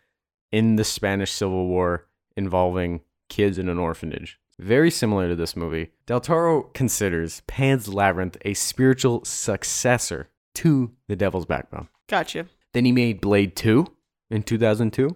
[0.50, 4.38] in the Spanish Civil War involving kids in an orphanage.
[4.58, 5.90] Very similar to this movie.
[6.06, 11.88] Del Toro considers Pan's Labyrinth a spiritual successor to The Devil's Backbone.
[12.08, 12.46] Gotcha.
[12.72, 13.86] Then he made Blade 2
[14.30, 15.14] in 2002.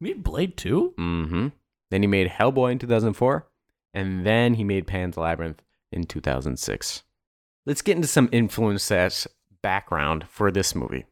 [0.00, 0.94] Made Blade 2?
[0.98, 1.48] Mm-hmm.
[1.94, 3.46] Then he made Hellboy in 2004.
[3.94, 7.04] And then he made Pan's Labyrinth in 2006.
[7.66, 9.28] Let's get into some influence that's
[9.62, 11.04] background for this movie.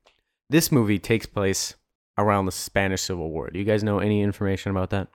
[0.51, 1.77] This movie takes place
[2.18, 3.49] around the Spanish Civil War.
[3.49, 5.07] Do you guys know any information about that?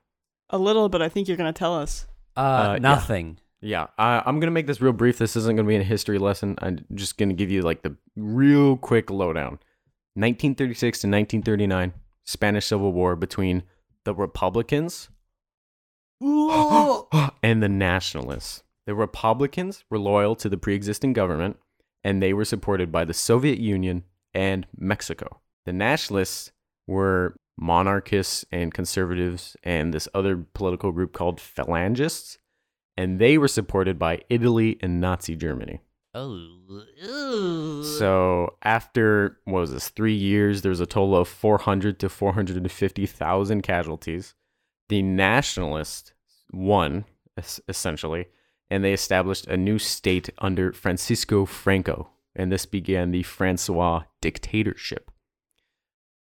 [0.51, 2.07] A little, but I think you're gonna tell us.
[2.37, 2.79] Uh, Uh, yeah.
[2.79, 3.37] nothing.
[3.59, 5.17] Yeah, I, I'm gonna make this real brief.
[5.17, 6.55] This isn't gonna be a history lesson.
[6.61, 9.59] I'm just gonna give you like the real quick lowdown.
[10.13, 11.91] 1936 to 1939,
[12.23, 13.63] Spanish Civil War between
[14.05, 15.09] the Republicans
[17.43, 18.63] and the Nationalists.
[18.85, 21.57] The Republicans were loyal to the pre-existing government,
[22.03, 24.03] and they were supported by the Soviet Union
[24.33, 25.41] and Mexico.
[25.65, 26.51] The Nationalists
[26.87, 32.37] were monarchists and conservatives, and this other political group called Phalangists
[32.97, 35.79] and they were supported by Italy and Nazi Germany.
[36.15, 37.83] Oh.
[37.99, 43.61] So after what was this three years, there was a total of 400 to 450,000
[43.61, 44.33] casualties.
[44.89, 46.13] The nationalists
[46.51, 47.05] won
[47.67, 48.27] essentially,
[48.69, 55.11] and they established a new state under Francisco Franco, and this began the Francoist dictatorship.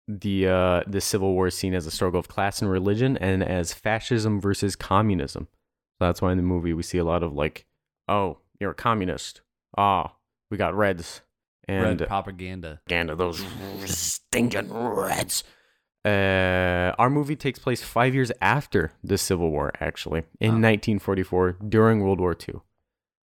[0.09, 3.43] The uh, the civil war is seen as a struggle of class and religion, and
[3.43, 5.49] as fascism versus communism.
[5.99, 7.67] So that's why in the movie we see a lot of like,
[8.09, 9.41] oh, you're a communist.
[9.77, 10.15] Ah,
[10.51, 11.23] we got reds
[11.67, 12.81] and Red propaganda.
[12.87, 13.45] propaganda, those
[13.85, 15.43] stinking reds.
[16.07, 20.63] Uh, our movie takes place five years after the Civil War, actually, in Oh.
[20.63, 22.61] 1944, during World War II.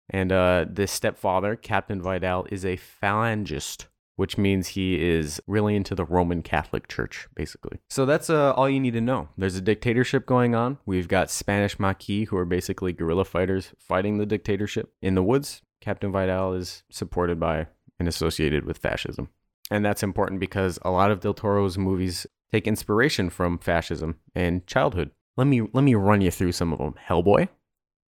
[0.09, 5.95] And uh, the stepfather, Captain Vidal, is a phalangist, which means he is really into
[5.95, 7.79] the Roman Catholic Church, basically.
[7.91, 9.29] So that's uh, all you need to know.
[9.37, 10.79] There's a dictatorship going on.
[10.87, 15.63] We've got Spanish Maquis, who are basically guerrilla fighters fighting the dictatorship in the woods.
[15.81, 17.67] Captain Vidal is supported by
[17.99, 19.29] and associated with fascism.
[19.71, 24.67] And that's important because a lot of Del Toro's movies take inspiration from fascism and
[24.67, 25.11] childhood.
[25.37, 26.95] Let me let me run you through some of them.
[27.09, 27.49] Hellboy.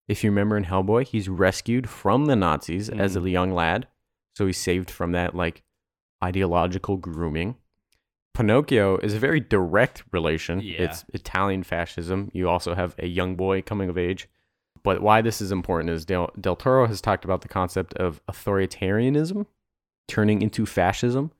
[0.08, 3.24] If you remember in Hellboy, he's rescued from the Nazis as mm.
[3.24, 3.86] a young lad.
[4.34, 5.62] So he's saved from that like
[6.22, 7.56] ideological grooming.
[8.34, 10.60] Pinocchio is a very direct relation.
[10.60, 10.82] Yeah.
[10.82, 12.30] It's Italian fascism.
[12.32, 14.28] You also have a young boy coming of age.
[14.82, 18.24] But why this is important is Del, Del Toro has talked about the concept of
[18.26, 19.46] authoritarianism
[20.08, 21.32] turning into fascism.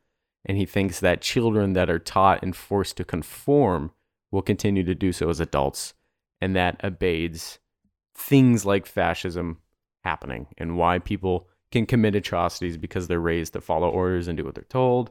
[0.45, 3.93] And he thinks that children that are taught and forced to conform
[4.31, 5.95] will continue to do so as adults.
[6.41, 7.59] And that abates
[8.15, 9.59] things like fascism
[10.05, 14.45] happening and why people can commit atrocities because they're raised to follow orders and do
[14.45, 15.11] what they're told.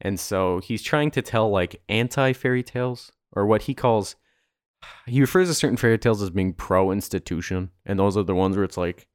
[0.00, 4.16] And so he's trying to tell like anti fairy tales or what he calls
[5.06, 7.70] he refers to certain fairy tales as being pro institution.
[7.86, 9.06] And those are the ones where it's like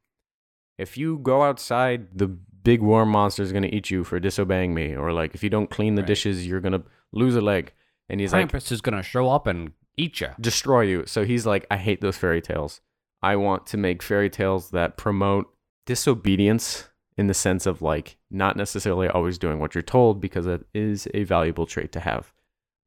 [0.77, 4.73] if you go outside, the big worm monster is going to eat you for disobeying
[4.73, 4.95] me.
[4.95, 6.07] Or like if you don't clean the Right.
[6.07, 7.73] dishes, you're going to lose a leg.
[8.09, 10.29] And he's like, Krampus is gonna show up and eat you.
[10.41, 11.05] destroy you.
[11.05, 12.81] So he's like, I hate those fairy tales.
[13.21, 15.53] I want to make fairy tales that promote
[15.85, 20.65] disobedience in the sense of like not necessarily always doing what you're told because it
[20.73, 22.31] is a valuable trait to have,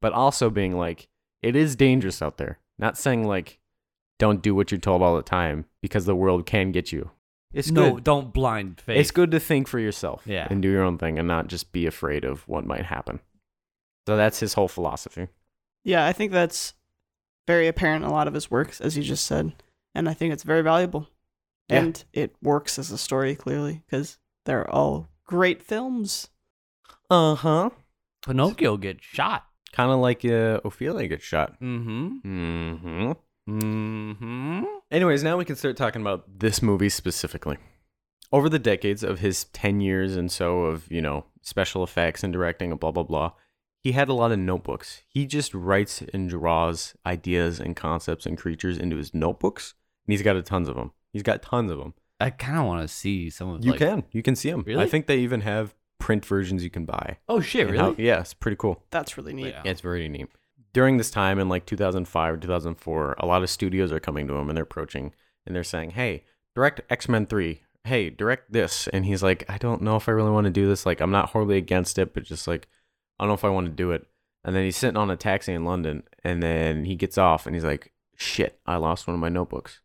[0.01, 1.07] but also being like,
[1.41, 2.59] it is dangerous out there.
[2.79, 3.59] Not saying like,
[4.19, 7.11] don't do what you're told all the time because the world can get you.
[7.53, 8.03] It's no, good.
[8.03, 8.97] don't blind faith.
[8.99, 10.47] It's good to think for yourself Yeah.
[10.49, 13.19] and do your own thing and not just be afraid of what might happen.
[14.07, 15.27] So that's his whole philosophy.
[15.83, 16.73] Yeah, I think that's
[17.47, 19.53] very apparent in a lot of his works, as you just said,
[19.93, 21.07] and I think it's very valuable.
[21.69, 21.79] Yeah.
[21.79, 26.29] And it works as a story clearly because they're all great films.
[27.09, 27.69] Uh huh.
[28.25, 29.45] Pinocchio gets shot.
[29.71, 31.59] Kind of like uh, Ophelia gets shot.
[31.61, 32.17] Mm-hmm.
[32.25, 33.11] Mm-hmm.
[33.49, 34.63] Mm-hmm.
[34.91, 37.57] Anyways, now we can start talking about this movie specifically.
[38.31, 42.33] Over the decades of his 10 years and so of, you know, special effects and
[42.33, 43.31] directing and blah, blah, blah,
[43.79, 45.01] he had a lot of notebooks.
[45.07, 49.73] He just writes and draws ideas and concepts and creatures into his notebooks,
[50.07, 50.93] and he's got a tons of them.
[51.11, 51.93] He's got tons of them.
[52.19, 54.03] I kind of want to see some of You like, can.
[54.11, 54.63] You can see them.
[54.65, 54.81] Really?
[54.83, 57.17] I think they even have print versions you can buy.
[57.27, 57.67] Oh shit!
[57.67, 57.77] Really?
[57.77, 58.81] how- yeah, it's pretty cool.
[58.89, 59.47] That's really neat.
[59.47, 59.61] Yeah.
[59.65, 60.29] Yeah, it's very neat.
[60.73, 64.33] During this time in like 2005 or 2004, a lot of studios are coming to
[64.35, 65.13] him and they're approaching
[65.45, 66.23] and they're saying, "Hey,
[66.55, 67.61] direct X-Men 3.
[67.83, 70.67] Hey, direct this." And he's like, "I don't know if I really want to do
[70.67, 70.85] this.
[70.85, 72.67] Like, I'm not horribly against it, but just like
[73.19, 74.07] I don't know if I want to do it."
[74.43, 77.55] And then he's sitting on a taxi in London and then he gets off and
[77.55, 79.79] he's like, "Shit, I lost one of my notebooks."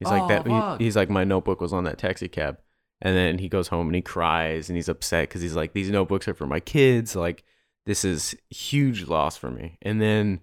[0.00, 2.58] He's like Oh, that he- oh, he's like my notebook was on that taxi cab.
[3.00, 5.90] And then he goes home and he cries and he's upset cuz he's like these
[5.90, 7.44] notebooks are for my kids, like
[7.86, 9.78] this is huge loss for me.
[9.82, 10.40] And then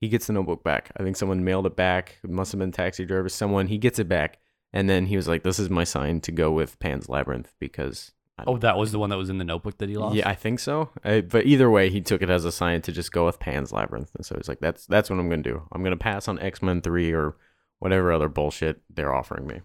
[0.00, 0.90] he gets the notebook back.
[0.96, 2.18] I think someone mailed it back.
[2.22, 3.28] It must have been taxi driver.
[3.28, 4.38] Someone he gets it back,
[4.72, 8.12] and then he was like, "This is my sign to go with Pan's Labyrinth because."
[8.38, 10.16] I Oh, that was the one that was in the notebook that he lost.
[10.16, 10.88] yeah, I think so.
[11.04, 13.72] I, but either way, he took it as a sign to just go with Pan's
[13.72, 15.62] Labyrinth, and so he's like, "That's that's what I'm gonna do.
[15.70, 17.36] I'm gonna pass on X Men Three or
[17.78, 19.60] whatever other bullshit they're offering me."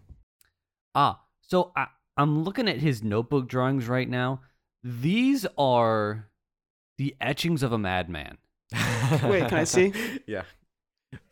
[0.93, 1.87] Ah, so I,
[2.17, 4.41] I'm looking at his notebook drawings right now.
[4.83, 6.27] These are
[6.97, 8.37] the etchings of a madman.
[9.23, 9.93] Wait, can I see?
[10.27, 10.43] yeah,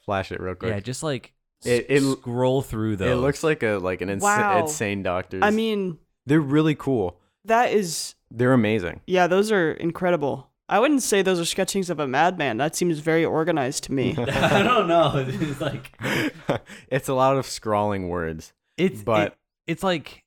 [0.06, 0.71] flash it real quick.
[0.71, 3.12] Yeah, just like It- it, it- scroll through those.
[3.12, 4.62] it looks like a like an insa- Wow.
[4.62, 5.39] insane doctor.
[5.41, 7.19] I mean, they're really cool.
[7.45, 9.01] that is They're amazing.
[9.08, 10.49] yeah, those are incredible.
[10.67, 12.58] I wouldn't say those are sketchings of a madman.
[12.58, 14.15] That seems very organized to me.
[14.17, 15.23] I don't know.
[15.28, 15.97] It's like
[16.89, 18.54] it's a lot of scrawling words.
[18.78, 20.23] it's But- it- it's like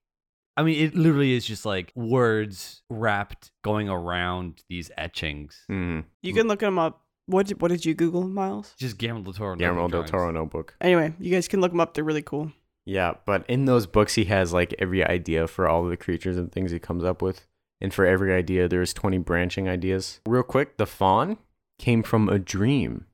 [0.58, 5.64] I mean, it literally is just like words wrapped going around these etchings.
[5.70, 6.04] Mm.
[6.20, 7.04] You can look them up.
[7.26, 8.74] What did, what did you Google, Miles?
[8.76, 9.54] Just Guillermo del Toro.
[9.54, 10.10] Guillermo notebook del.
[10.10, 10.74] Toro notebook.
[10.80, 11.94] Anyway, you guys can look them up.
[11.94, 12.50] They're really cool.
[12.84, 16.36] Yeah, but in those books, he has like every idea for all of the creatures
[16.36, 17.46] and things he comes up with.
[17.80, 20.20] And for every idea, there's 20 branching ideas.
[20.26, 21.38] Real quick, the fawn
[21.78, 23.06] came from a dream,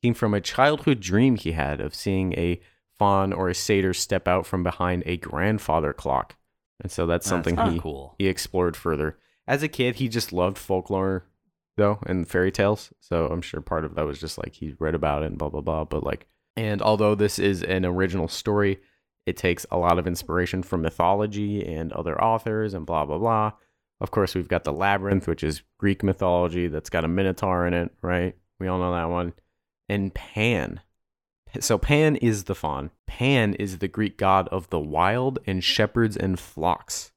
[0.00, 2.60] came from a childhood dream he had of seeing a
[2.96, 6.36] fawn or a satyr step out from behind a grandfather clock.
[6.84, 8.14] And so that's That's something kinda he, cool.
[8.18, 9.18] he explored further.
[9.48, 11.26] As a kid, he just loved folklore,
[11.78, 12.92] though, and fairy tales.
[13.00, 15.48] So I'm sure part of that was just like he read about it and blah,
[15.48, 15.84] blah, blah.
[15.84, 18.80] But like, and although this is an original story,
[19.24, 23.52] it takes a lot of inspiration from mythology and other authors and blah, blah, blah.
[24.00, 27.72] Of course, we've got the labyrinth, which is Greek mythology that's got a minotaur in
[27.72, 28.36] it, right?
[28.60, 29.32] We all know that one.
[29.88, 30.80] And Pan.
[31.60, 32.90] So Pan is the fawn.
[33.06, 37.12] Pan is the Greek god of the wild and shepherds and flocks.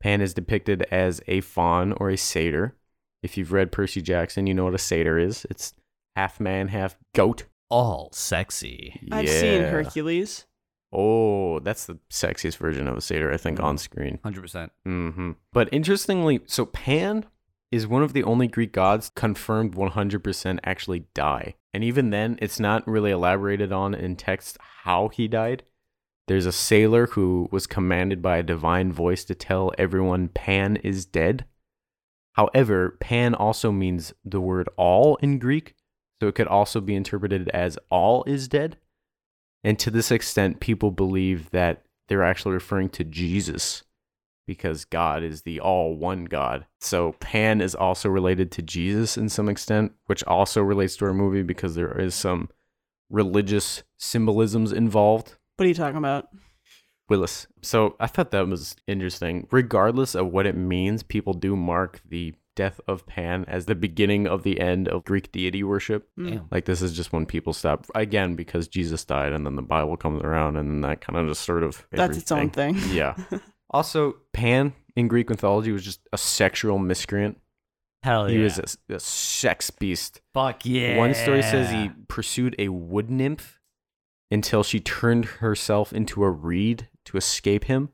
[0.00, 2.74] Pan is depicted as a fawn or a satyr.
[3.22, 5.46] If you've read Percy Jackson, you know what a satyr is.
[5.50, 5.72] It's
[6.14, 7.44] half man, half goat.
[7.70, 9.00] All sexy.
[9.10, 10.46] I've seen Hercules.
[10.92, 14.20] Oh, that's the sexiest version of a satyr, I think, on screen.
[14.22, 14.72] Hundred percent.
[14.84, 17.26] hmm But interestingly, so Pan
[17.72, 21.54] is one of the only Greek gods confirmed 100% actually die.
[21.74, 25.64] And even then, it's not really elaborated on in text how he died.
[26.28, 31.04] There's a sailor who was commanded by a divine voice to tell everyone Pan is
[31.04, 31.44] dead.
[32.32, 35.74] However, Pan also means the word all in Greek,
[36.20, 38.76] so it could also be interpreted as all is dead.
[39.62, 43.82] And to this extent, people believe that they're actually referring to Jesus
[44.46, 46.66] because God is the all one God.
[46.80, 51.14] So Pan is also related to Jesus in some extent, which also relates to our
[51.14, 52.48] movie because there is some
[53.10, 55.36] religious symbolisms involved.
[55.56, 56.28] What are you talking about?
[57.08, 57.46] Willis.
[57.62, 59.46] So I thought that was interesting.
[59.50, 64.26] Regardless of what it means, people do mark the death of Pan as the beginning
[64.26, 66.08] of the end of Greek deity worship.
[66.18, 66.30] Mm.
[66.30, 66.48] Damn.
[66.50, 69.96] Like this is just when people stop again because Jesus died and then the Bible
[69.96, 72.76] comes around and then that kind of just sort of That's its own thing.
[72.90, 73.14] Yeah.
[73.70, 77.38] Also, Pan in Greek mythology was just a sexual miscreant.
[78.02, 80.20] Hell He was a, a sex beast.
[80.32, 80.96] Fuck yeah.
[80.96, 83.60] One story says he pursued a wood nymph
[84.30, 87.90] until she turned herself into a reed to escape him.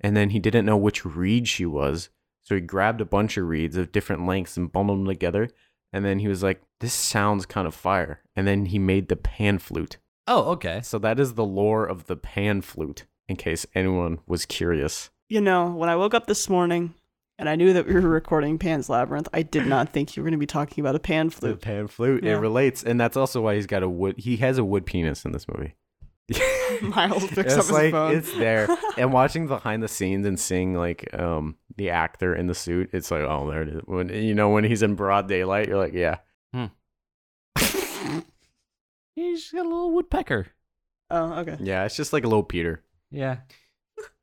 [0.00, 2.10] And then he didn't know which reed she was.
[2.42, 5.50] So he grabbed a bunch of reeds of different lengths and bundled them together.
[5.92, 8.22] And then he was like, this sounds kind of fire.
[8.36, 9.98] And then he made the pan flute.
[10.26, 10.80] Oh, okay.
[10.82, 15.08] So that is the lore of the pan flute, in case anyone was curious.
[15.28, 16.94] You know, when I woke up this morning
[17.38, 19.28] and I knew that we were recording Pan's Labyrinth.
[19.32, 21.60] I did not think you were going to be talking about a pan The flute.
[21.62, 22.24] pan flute.
[22.24, 22.32] Yeah.
[22.34, 24.16] It relates, and that's also why he's got a wood.
[24.18, 25.74] He has a wood penis in this movie.
[26.82, 28.14] Miles picks it's up his phone.
[28.16, 32.54] it's there, and watching behind the scenes and seeing like um the actor in the
[32.54, 33.80] suit, it's like oh there it is.
[33.86, 36.18] When you know when he's in broad daylight, you're like yeah.
[39.16, 40.46] He's got a little woodpecker.
[41.10, 41.56] oh, okay.
[41.60, 42.82] Yeah, it's just like a little Peter.
[43.10, 43.38] Yeah.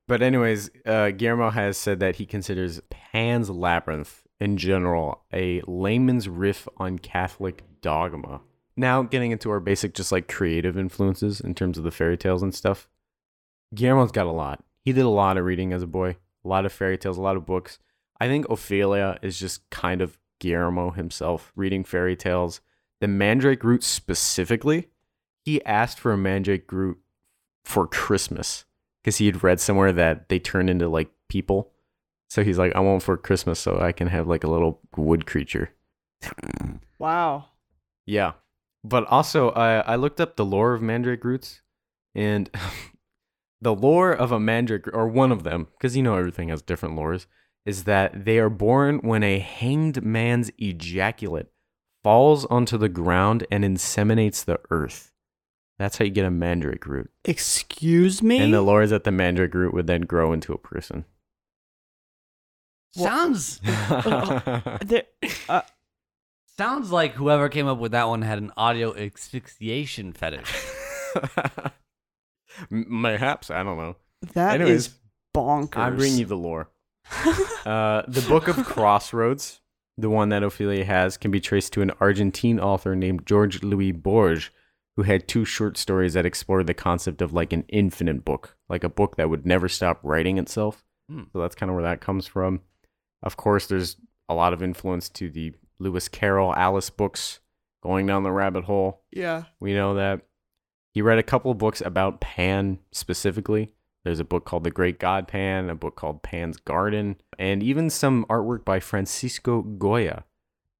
[0.08, 6.30] But anyways, uh, Guillermo has said that he considers Pan's Labyrinth in general a layman's
[6.30, 8.41] riff on Catholic dogma.
[8.76, 12.43] Now, getting into our basic, just like creative influences in terms of the fairy tales
[12.43, 12.88] and stuff,
[13.73, 14.63] Guillermo's got a lot.
[14.86, 17.21] He did a lot of reading as a boy, a lot of fairy tales, a
[17.21, 17.80] lot of books.
[18.21, 22.62] I think Ophelia is just kind of Guillermo himself reading fairy tales.
[23.02, 24.88] The Mandrake Root specifically,
[25.43, 27.00] he asked for a Mandrake Root
[27.65, 28.65] for Christmas
[29.08, 31.72] because he had read somewhere that they turn into like people.
[32.30, 35.26] So he's like, I want for Christmas so I can have like a little wood
[35.26, 35.72] creature.
[37.00, 37.46] Wow.
[38.08, 38.32] Yeah.
[38.84, 41.62] But also, I I looked up the lore of Mandrake roots,
[42.15, 42.50] and
[43.62, 46.96] the lore of a Mandrake, or one of them, because you know everything has different
[46.96, 47.28] lores,
[47.67, 51.52] is that they are born when a hanged man's ejaculate
[52.04, 55.13] falls onto the ground and inseminates the earth.
[55.80, 57.12] That's how you get a Mandrake root.
[57.24, 58.40] Excuse me?
[58.40, 61.06] And the lore is that the Mandrake root would then grow into a person.
[62.96, 63.60] Sounds
[64.86, 65.04] There-
[65.50, 65.62] uh,
[66.58, 70.52] sounds like whoever came up with that one had an audio asphyxiation fetish.
[72.72, 73.98] M- Mayhaps, I don't know.
[74.34, 74.90] that is Anyways,
[75.36, 75.78] bonkers.
[75.78, 76.70] I'm bringing you the lore.
[77.66, 79.62] Uh, the Book of Crossroads,
[79.98, 83.92] the one that Ophelia has, can be traced to an Argentine author named George Louis
[83.92, 84.50] Borges,
[84.97, 88.83] who had two short stories that explored the concept of like an infinite book, like
[88.83, 90.83] a book that would never stop writing itself.
[91.10, 91.23] Hmm.
[91.31, 92.60] So that's kind of where that comes from.
[93.23, 93.95] Of course, there's
[94.27, 97.39] a lot of influence to the Lewis Carroll Alice books,
[97.81, 99.03] going down the rabbit hole.
[99.12, 99.43] yeah.
[99.62, 100.21] We know that
[100.93, 103.71] he read a couple of books about Pan specifically.
[104.03, 107.89] There's a book called The Great God Pan, a book called Pan's Garden, and even
[107.89, 110.23] some artwork by Francisco Goya,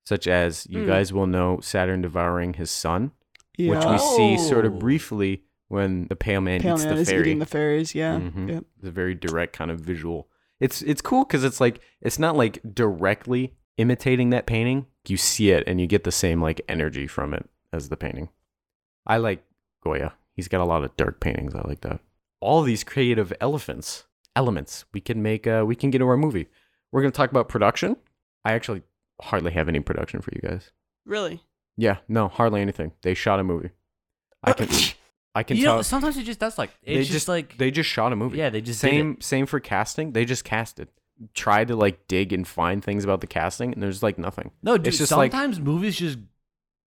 [0.06, 0.88] such as you Hmm.
[0.88, 3.12] guys will know Saturn devouring his son,
[3.58, 3.72] yeah.
[3.72, 7.10] which we see sort of briefly when the pale man Pale eats man the is
[7.10, 7.22] fairy.
[7.22, 7.94] eating the fairies.
[7.94, 8.20] Yeah.
[8.20, 8.50] Mhm.
[8.50, 8.64] Yep.
[8.80, 10.30] It's a very direct kind of visual.
[10.60, 14.86] It's it's cool because it's like it's not like directly imitating that painting.
[15.08, 18.30] You see it and you get the same like energy from it as the painting.
[19.06, 19.44] I like
[19.84, 20.14] Goya.
[20.34, 21.54] He's got a lot of dark paintings.
[21.56, 22.00] I like that.
[22.40, 25.48] All these creative elephants, elements, we can make.
[25.48, 26.48] Uh, we can get into our movie.
[26.92, 27.98] We're gonna talk about production.
[28.46, 28.84] I actually
[29.22, 30.72] hardly have any production for you guys.
[31.06, 31.42] Really?
[31.78, 32.92] Yeah, no, hardly anything.
[33.04, 33.70] They shot a movie.
[34.44, 34.68] I can.
[35.36, 35.76] I can you tell.
[35.76, 38.16] know, sometimes it just does like they it's just, just, like they just shot a
[38.16, 38.40] movie.
[38.40, 40.14] yeah, they just did same same for casting.
[40.14, 40.88] They just casted.
[41.36, 44.50] Tried to like dig and find things about the casting, and there's like nothing.
[44.64, 44.88] No, dude.
[44.88, 46.18] It's just like- sometimes movies just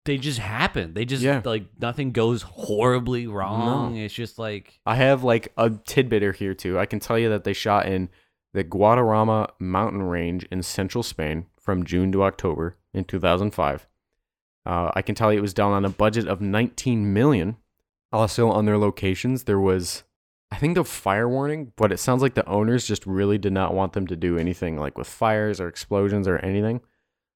[0.06, 0.93] they just happen.
[0.93, 1.41] They just Yeah.
[1.46, 3.96] like nothing goes horribly wrong.
[3.96, 6.78] It's just like I have like a tidbit here too.
[6.78, 8.10] I can tell you that they shot in
[8.52, 13.88] the Guadarrama mountain range in central Spain from June to October in 2005.
[14.65, 17.58] Uh, I can tell you it was done on a budget of 19 million.
[18.12, 20.04] Also on their locations, there was,
[20.52, 23.73] I think, a fire warning, but it sounds like the owners just really did not
[23.73, 26.82] want them to do anything like with fires or explosions or anything.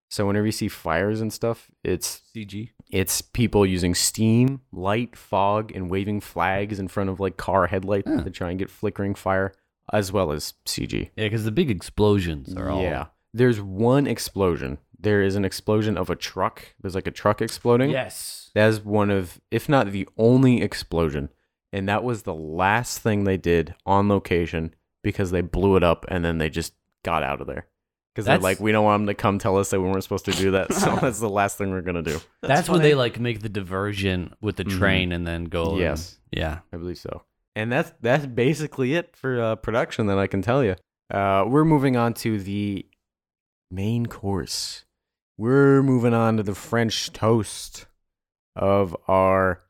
[0.10, 2.70] So whenever you see fires and stuff, it's CG.
[2.92, 8.10] it's people using steam, light, fog, and waving flags in front of like car headlights
[8.24, 9.52] to try and get flickering fire,
[9.92, 11.10] as well as CG.
[11.18, 13.08] Yeah, because the big explosions are all Yeah.
[13.34, 14.78] There's one explosion.
[15.00, 16.74] There is an explosion of a truck.
[16.82, 17.90] There's like a truck exploding.
[17.92, 18.50] Yes.
[18.56, 21.30] That is one of, if not the only explosion.
[21.72, 26.06] And that was the last thing they did on location because they blew it up
[26.08, 27.68] and then they just got out of there.
[28.14, 30.02] Because they're That's- like, we don't want them to come tell us that we weren't
[30.04, 30.74] supposed to do that.
[30.74, 32.20] So that's the last thing we're going to do.
[32.42, 34.78] That's, when they like make the diversion with the Mhm.
[34.80, 35.72] train and then go.
[35.72, 36.18] and- Yes.
[36.32, 36.60] yeah.
[36.74, 37.22] I believe so.
[37.56, 40.76] And that's that's basically it for uh, production that I can tell you.
[41.12, 42.86] Uh, we're moving on to the
[43.72, 44.86] main course.
[45.40, 47.86] We're moving on to the French toast
[48.56, 49.62] of our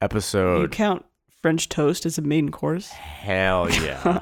[0.00, 0.62] episode.
[0.62, 1.04] You count
[1.42, 2.88] French toast as a main course?
[2.90, 4.20] Hell yeah.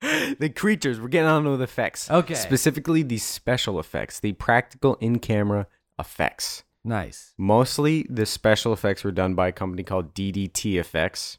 [0.38, 2.08] the creatures, we're getting on to the effects.
[2.08, 2.34] Okay.
[2.34, 5.66] Specifically, the special effects, the practical in camera
[5.98, 6.62] effects.
[6.84, 7.34] Nice.
[7.36, 11.38] Mostly the special effects were done by a company called DDT Effects,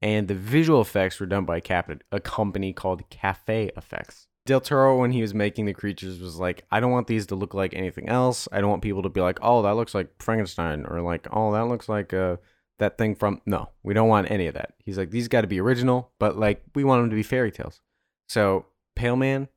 [0.00, 4.26] and the visual effects were done by a, a company called CafeFX.
[4.44, 7.36] Del Toro, when he was making the creatures, was like, I don't want these to
[7.36, 8.48] look like anything else.
[8.50, 11.52] I don't want people to be like, oh, that looks like Frankenstein, or like, oh,
[11.52, 12.36] that looks like uh,
[12.78, 13.40] that thing from.
[13.46, 14.74] No, we don't want any of that.
[14.78, 17.52] He's like, these got to be original, but like, we want them to be fairy
[17.52, 17.80] tales.
[18.28, 18.66] So,
[18.96, 19.48] Pale Man,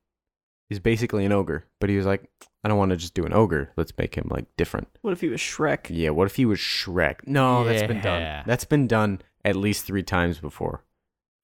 [0.70, 2.30] is basically an ogre, but he was like,
[2.64, 3.72] I don't want to just do an ogre.
[3.78, 4.88] Let's make him like different.
[5.02, 5.88] What if he was Shrek?
[5.90, 7.28] Yeah, what if he was Shrek?
[7.28, 8.44] No, that's been done.
[8.46, 10.84] That's been done at least three times before.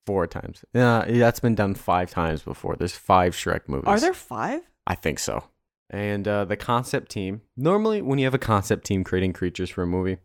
[0.05, 0.65] Four times.
[0.73, 2.75] Yeah, that's been done five times before.
[2.75, 3.87] There's five Shrek movies.
[3.87, 4.61] Are there five?
[4.87, 5.43] I think so.
[5.89, 9.83] And uh, the concept team, normally when you have a concept team creating creatures for
[9.83, 10.17] a movie,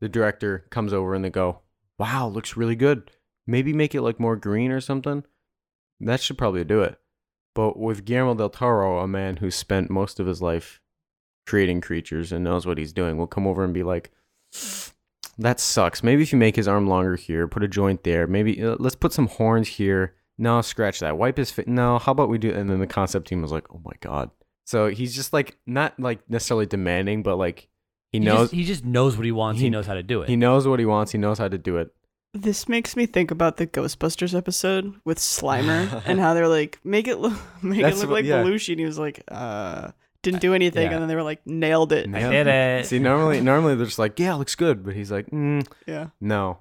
[0.00, 1.60] the director comes over and they go,
[1.98, 3.10] wow, looks really good.
[3.46, 5.24] Maybe make it like more green or something.
[5.98, 6.98] That should probably do it.
[7.54, 10.80] But with Guillermo del Toro, a man who spent most of his life
[11.46, 14.12] creating creatures and knows what he's doing, will come over and be like,
[15.38, 16.02] that sucks.
[16.02, 18.26] Maybe if you make his arm longer here, put a joint there.
[18.26, 20.14] Maybe uh, let's put some horns here.
[20.36, 21.18] No, scratch that.
[21.18, 21.66] Wipe his face.
[21.66, 22.52] No, how about we do?
[22.52, 24.30] And then the concept team was like, oh my god.
[24.66, 27.68] So he's just like not like necessarily demanding, but like
[28.12, 29.58] he He knows just, he just knows what he wants.
[29.60, 30.28] He, He- knows how to do it.
[30.28, 31.12] he knows what he wants.
[31.12, 31.90] He knows how to do it.
[32.34, 37.08] This makes me think about the Ghostbusters episode with Slimer and how they're like, make
[37.08, 37.32] it look,
[37.62, 38.42] make That's it look what- like yeah.
[38.42, 40.92] Belushi, and he was like, uh, didn't do anything, yeah.
[40.92, 42.06] and then they were like, nailed it.
[42.06, 42.86] I Nailed did it.
[42.86, 46.08] See, normally normally they're just like, yeah, it looks good, but he's like, mm, Yeah.
[46.20, 46.58] no,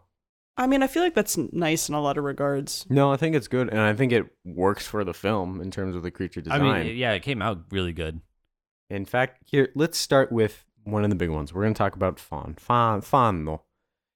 [0.57, 2.85] I mean, I feel like that's nice in a lot of regards.
[2.89, 3.11] no.
[3.11, 6.03] I think it's good, and I think it works for the film in terms of
[6.03, 6.85] the creature I design.
[6.87, 8.21] mean, yeah, it came out really good.
[8.89, 11.53] In fact, here let's start with one of the big ones.
[11.53, 13.61] We're gonna talk about Fawn, Fawn, Fauno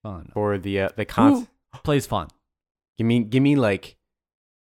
[0.03, 0.29] Fun.
[0.33, 1.47] for the uh, the con.
[1.83, 2.27] Plays fun.
[2.97, 3.97] Give me, give me like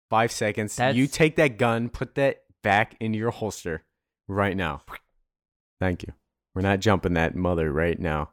[0.10, 0.80] five seconds.
[0.94, 3.84] You take that gun, put that back into your holster
[4.28, 4.82] right now.
[5.80, 6.14] Thank you.
[6.56, 8.32] We're not jumping that mother right now.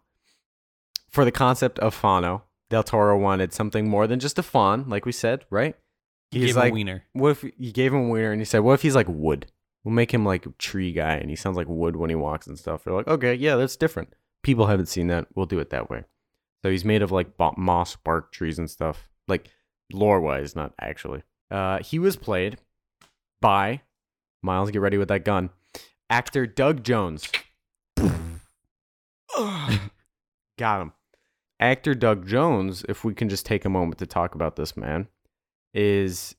[1.11, 5.05] For the concept of Fauno, Del Toro wanted something more than just a fawn, like
[5.07, 5.77] we said, right?
[6.31, 7.05] He He's gave like, him a wiener.
[7.13, 9.47] what if you gave him a wiener and he said, what if he's like wood?
[9.85, 12.47] We'll make him like a tree guy and he sounds like wood when he walks
[12.47, 12.83] and stuff.
[12.85, 14.15] They're like, okay, yeah, that's different.
[14.43, 15.27] People haven't seen that.
[15.35, 16.05] We'll do it that way.
[16.65, 17.29] So he's made of like
[17.59, 19.11] moss, bark, trees, and stuff.
[19.29, 19.51] Like
[19.93, 21.23] lore wise, not actually.
[21.51, 22.57] Uh, he was played
[23.43, 23.83] by
[24.43, 24.71] Miles.
[24.71, 25.51] Get ready with that gun.
[26.15, 27.29] Actor Doug Jones.
[30.57, 30.93] Got him.
[31.59, 35.09] Actor Doug Jones, if we can just take a moment to talk about this man,
[35.75, 36.37] is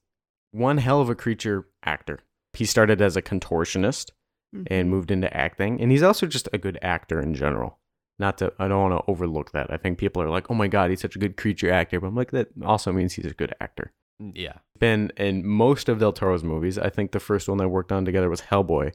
[0.52, 2.22] one hell of a creature actor.
[2.54, 4.12] He started as a contortionist
[4.54, 4.90] and mm-hmm.
[4.90, 7.78] moved into acting, and he's also just a good actor in general.
[8.18, 9.74] Not to, I don't want to overlook that.
[9.74, 12.08] I think people are like, "Oh my god, he's such a good creature actor," but
[12.08, 13.92] I'm like, that also means he's a good actor.
[14.22, 14.60] Mm, yeah.
[14.80, 16.78] Been in most of Del Toro's movies.
[16.78, 18.94] I think the first one they worked on together was Hellboy,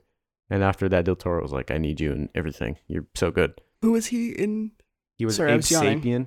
[0.50, 2.76] and after that, Del Toro was like, "I need you in everything.
[2.88, 4.72] You're so good." Who was he in?
[5.16, 5.70] He was Sorry, I Abe was.
[5.70, 6.26] Sapien,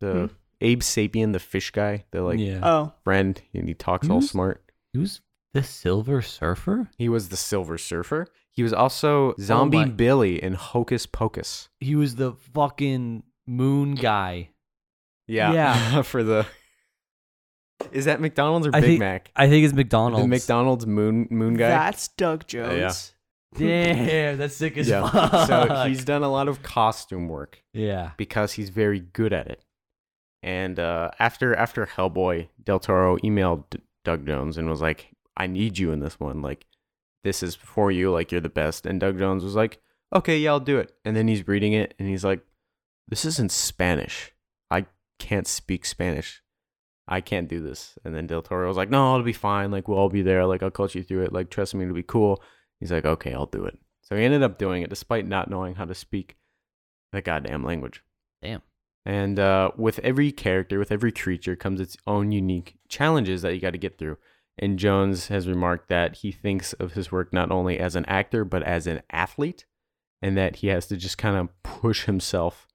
[0.00, 0.26] the Hmm?
[0.60, 2.60] Abe Sapien, the fish guy, the like yeah.
[2.62, 4.62] Oh, friend, and he talks all Who's- smart.
[4.92, 5.20] Who's
[5.52, 6.88] the Silver Surfer?
[6.98, 8.26] He was the Silver Surfer.
[8.50, 11.68] He was also Zombie my- Billy in Hocus Pocus.
[11.80, 14.50] He was the fucking moon guy.
[15.26, 16.02] Yeah, Yeah.
[16.02, 16.46] for the.
[17.92, 19.30] Is that McDonald's or I Big think- Mac?
[19.36, 20.24] I think it's McDonald's.
[20.24, 21.68] The McDonald's moon moon guy.
[21.68, 23.12] that's Doug Jones.
[23.54, 25.08] Damn, that's sick as yeah.
[25.08, 25.46] fuck.
[25.46, 28.12] So he's done a lot of costume work yeah.
[28.16, 29.64] because he's very good at it.
[30.42, 35.46] And uh, after after Hellboy, Del Toro emailed D- Doug Jones and was like, "I
[35.46, 36.42] need you in this one.
[36.42, 36.66] Like,
[37.22, 38.10] this is for you.
[38.12, 39.80] Like, you're the best." And Doug Jones was like,
[40.14, 42.42] "Okay, yeah, I'll do it." And then he's reading it and he's like,
[43.08, 44.32] "This isn't Spanish.
[44.70, 44.84] I
[45.18, 46.42] can't speak Spanish.
[47.08, 49.70] I can't do this." And then Del Toro was like, "No, it'll be fine.
[49.70, 50.44] Like, we'll all be there.
[50.44, 51.32] Like, I'll coach you through it.
[51.32, 52.42] Like, trust me, it'll be cool."
[52.84, 55.76] He's like, "Okay, I'll do it." So he ended up doing it despite not knowing
[55.76, 56.36] how to speak
[57.12, 58.04] the goddamn language.
[58.42, 58.60] Damn.
[59.06, 63.60] And uh, with every character, with every creature, comes its own unique challenges that you
[63.62, 64.18] got to get through.
[64.58, 68.44] And Jones has remarked that he thinks of his work not only as an actor,
[68.44, 69.64] but as an athlete,
[70.20, 72.68] and that he has to just kind of push himself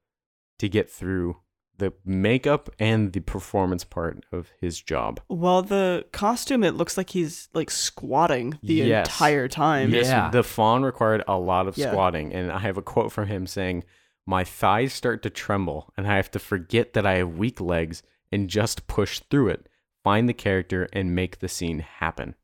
[0.58, 1.38] to get through
[1.80, 5.20] the makeup and the performance part of his job.
[5.28, 9.08] Well, the costume, it looks like he's like squatting the Yes.
[9.08, 9.90] entire time.
[9.94, 10.30] Yeah.
[10.30, 11.90] The fawn required a lot of Yeah.
[11.92, 13.84] squatting, and I have a quote from him saying,
[14.28, 18.04] "My thighs start to tremble, and I have to forget that I have weak legs
[18.32, 19.68] and just push through it,
[20.04, 22.36] find the character, and make the scene happen."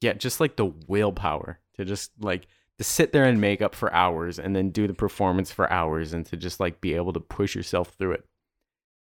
[0.00, 2.46] Yeah, just like the willpower to just like
[2.78, 6.12] to sit there and make up for hours, and then do the performance for hours,
[6.12, 8.24] and to just like be able to push yourself through it.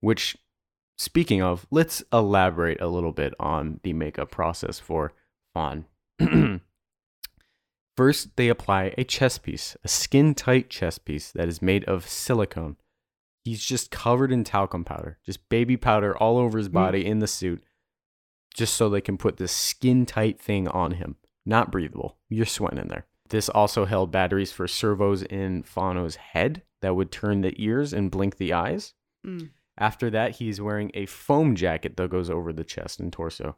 [0.01, 0.37] Which,
[0.97, 5.13] speaking of, let's elaborate a little bit on the makeup process for
[5.53, 5.85] Fawn.
[7.97, 12.07] First, they apply a chest piece, a skin tight chest piece that is made of
[12.07, 12.75] silicone.
[13.45, 17.27] He's just covered in talcum powder, just baby powder all over his body in the
[17.27, 17.63] suit,
[18.53, 21.15] just so they can put this skin tight thing on him.
[21.45, 22.17] Not breathable.
[22.27, 23.05] You're sweating in there.
[23.29, 28.11] This also held batteries for servos in Fauno's head that would turn the ears and
[28.11, 28.93] blink the eyes.
[29.25, 29.49] Mm.
[29.77, 33.57] After that, he's wearing a foam jacket that goes over the chest and torso.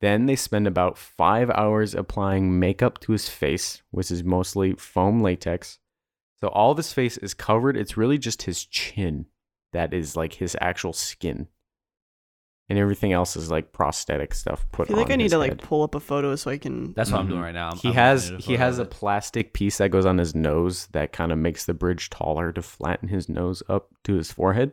[0.00, 5.22] Then they spend about five hours applying makeup to his face, which is mostly foam
[5.22, 5.78] latex.
[6.38, 7.76] So all of his face is covered.
[7.76, 9.26] It's really just his chin
[9.72, 11.48] that is like his actual skin.
[12.68, 14.86] And everything else is like prosthetic stuff put.
[14.86, 16.58] I feel on like I need his to like pull up a photo so I
[16.58, 16.92] can.
[16.94, 17.34] That's what I'm mm-hmm.
[17.34, 17.68] doing right now.
[17.68, 21.12] I'm- he I'm has he has a plastic piece that goes on his nose that
[21.12, 24.72] kind of makes the bridge taller to flatten his nose up to his forehead.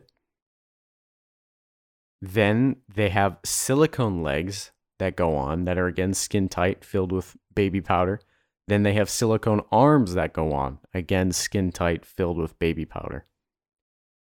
[2.26, 7.36] Then they have silicone legs that go on that are again skin tight, filled with
[7.54, 8.18] baby powder.
[8.66, 13.26] Then they have silicone arms that go on, again skin tight, filled with baby powder.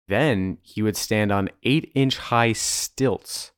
[0.08, 3.52] Then he would stand on eight inch high stilts,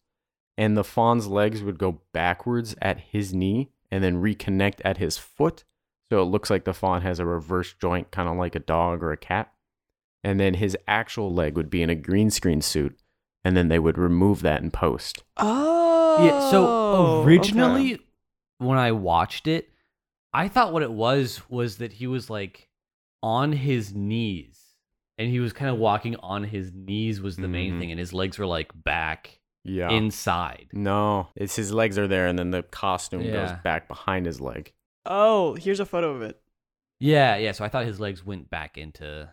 [0.59, 5.17] and the fawn's legs would go backwards at his knee and then reconnect at his
[5.17, 5.65] foot.
[6.11, 9.03] So it looks like the fawn has a reverse joint, kind of like a dog
[9.03, 9.51] or a cat.
[10.23, 12.99] And then his actual leg would be in a green screen suit,
[13.45, 15.23] and then they would remove that in post.
[15.37, 16.25] Oh.
[16.25, 16.51] Yeah.
[16.51, 17.27] So okay.
[17.29, 17.99] originally,
[18.59, 19.71] when I watched it,
[20.33, 22.69] I thought what it was was that he was like
[23.23, 24.61] on his knees,
[25.19, 27.79] and he was kind of walking on his knees was the main Mhm.
[27.81, 29.91] thing, and his legs were like back Yeah.
[29.91, 30.69] inside.
[30.73, 34.73] no, it's his legs are there, and then the costume goes back behind his leg.
[35.05, 36.41] Oh, here's a photo of it.
[36.99, 37.53] Yeah, yeah.
[37.53, 39.29] So I thought his legs went back into.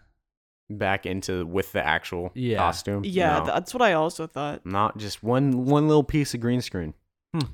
[0.70, 2.58] Back into with the actual Yeah.
[2.58, 3.04] costume.
[3.06, 3.46] Yeah, No.
[3.46, 4.66] that's what I also thought.
[4.66, 6.94] not just one one little piece of green screen.
[7.34, 7.52] Hmm.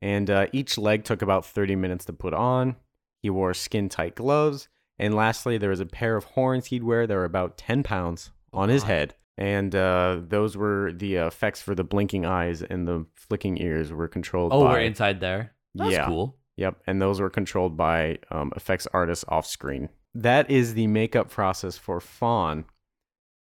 [0.00, 2.76] And uh, each leg took about 30 minutes to put on.
[3.22, 4.68] He wore skin tight gloves.
[4.98, 8.30] And lastly, there was a pair of horns he'd wear that were about 10 pounds
[8.52, 9.14] on his head.
[9.38, 14.08] And uh, those were the effects for the blinking eyes and the flicking ears were
[14.08, 14.72] controlled Oh, by.
[14.72, 15.54] we're inside there.
[15.74, 16.06] That's Yeah.
[16.06, 16.36] cool.
[16.58, 19.88] Yep, and those were controlled by um, effects artists off screen.
[20.14, 22.64] That is the makeup process for Fawn,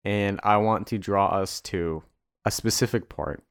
[0.05, 2.03] and I want to draw us to
[2.45, 3.43] a specific part.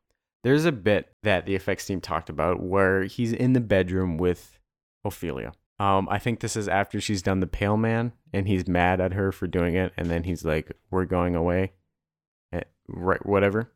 [0.44, 4.58] There's a bit that the effects team talked about where he's in the bedroom with
[5.04, 5.52] Ophelia.
[5.80, 9.14] Um, I think this is after she's done the Pale Man, and he's mad at
[9.14, 11.74] her for doing it, and then he's like, "We're going away,"
[12.54, 13.26] eh, right?
[13.26, 13.72] Whatever.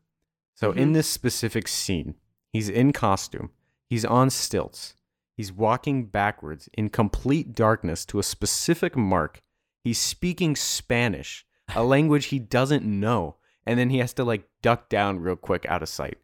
[0.55, 0.93] So in Mhm.
[0.93, 2.15] this specific scene,
[2.51, 3.51] he's in costume.
[3.89, 4.95] He's on stilts.
[5.35, 9.41] He's walking backwards in complete darkness to a specific mark.
[9.83, 14.89] He's speaking Spanish, a language he doesn't know, and then he has to like duck
[14.89, 16.17] down real quick out of sight.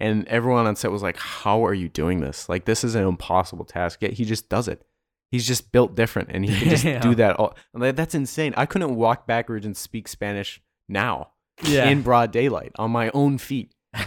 [0.00, 2.48] And everyone on set was like, "How are you doing this?
[2.48, 4.82] Like this is an impossible task." Yet he just does it.
[5.30, 6.98] He's just built different, and he can just Yeah.
[7.00, 7.36] do that.
[7.36, 8.52] All like, that's insane.
[8.56, 11.30] I couldn't walk backwards and speak Spanish now
[11.62, 11.88] Yeah.
[11.88, 13.72] in broad daylight on my own feet.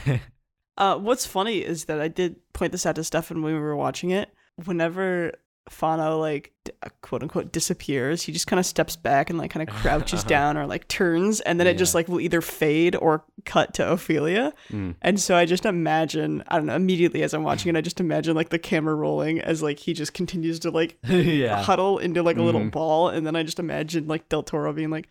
[0.77, 3.75] Uh, what's funny is that I did point this out to Stephan when we were
[3.75, 4.29] watching it.
[4.65, 5.31] Whenever
[5.69, 9.51] Fauno like d- uh, quote unquote disappears, he just kind of steps back and like
[9.51, 10.29] kind of crouches Uh-huh.
[10.37, 13.91] down or like turns, and then it just like will either fade or cut to
[13.91, 14.53] Ophelia.
[14.71, 14.95] Mm.
[15.01, 17.99] And so I just imagine, I don't know, immediately as I'm watching it, I just
[17.99, 21.61] imagine like the camera rolling as like he just continues to like yeah.
[21.63, 22.71] huddle into like a little Mhm.
[22.71, 25.09] ball, and then I just imagine like Del Toro being like,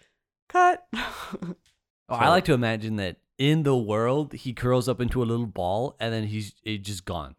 [0.49, 0.87] "Cut."
[2.09, 5.47] Oh, I like to imagine that in the world he curls up into a little
[5.47, 7.35] ball and then he's it just gone.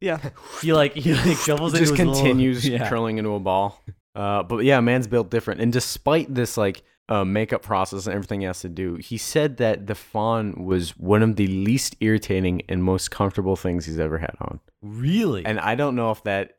[0.00, 0.30] yeah,
[0.60, 2.88] He like he like shovels just into his little- continues yeah.
[2.88, 3.82] curling into a ball.
[4.14, 5.60] Uh, but yeah, man's built different.
[5.60, 9.56] And despite this like uh, makeup process and everything he has to do, he said
[9.56, 14.18] that the fawn was one of the least irritating and most comfortable things he's ever
[14.18, 14.60] had on.
[14.82, 15.44] Really?
[15.46, 16.58] And I don't know if that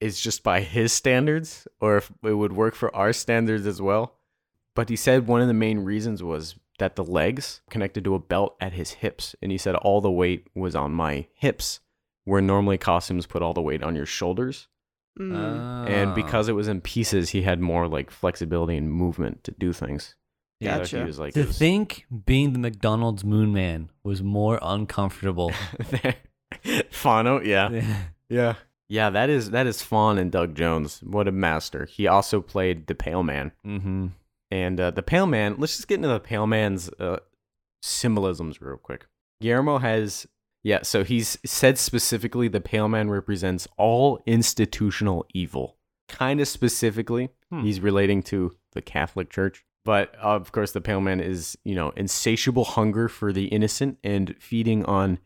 [0.00, 4.14] is just by his standards or if it would work for our standards as well.
[4.74, 8.18] But he said one of the main reasons was that the legs connected to a
[8.18, 9.34] belt at his hips.
[9.42, 11.80] And he said all the weight was on my hips,
[12.24, 14.68] where normally costumes put all the weight on your shoulders.
[15.18, 15.88] Mm.
[15.88, 16.14] And Ah.
[16.14, 20.16] because it was in pieces, he had more like flexibility and movement to do things.
[20.60, 20.98] Yeah, Gotcha.
[21.00, 25.52] he was like, to was- think being the McDonald's Moon Man was more uncomfortable.
[26.64, 27.96] Fauno, yeah.
[28.28, 28.54] Yeah.
[28.88, 31.00] Yeah, that is that is Fawn and Doug Jones.
[31.02, 31.86] What a master.
[31.86, 33.52] He also played the Pale Man.
[33.66, 34.08] mm-hmm.
[34.54, 37.16] And uh, the Pale Man, let's just get into the Pale Man's uh,
[37.82, 39.06] symbolisms real quick.
[39.40, 40.28] Guillermo has,
[40.62, 45.76] yeah, so he's said specifically the Pale Man represents all institutional evil.
[46.08, 47.62] Kind of specifically, Hmm.
[47.62, 49.64] he's relating to the Catholic Church.
[49.84, 53.98] But uh, of course, the Pale Man is, you know, insatiable hunger for the innocent
[54.04, 55.18] and feeding on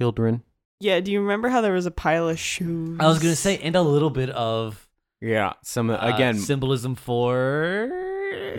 [0.00, 0.42] children.
[0.80, 2.98] Yeah, do you remember how there was a pile of shoes?
[3.00, 4.88] I was gonna say, and a little bit of
[5.20, 7.90] Yeah, some uh, again symbolism for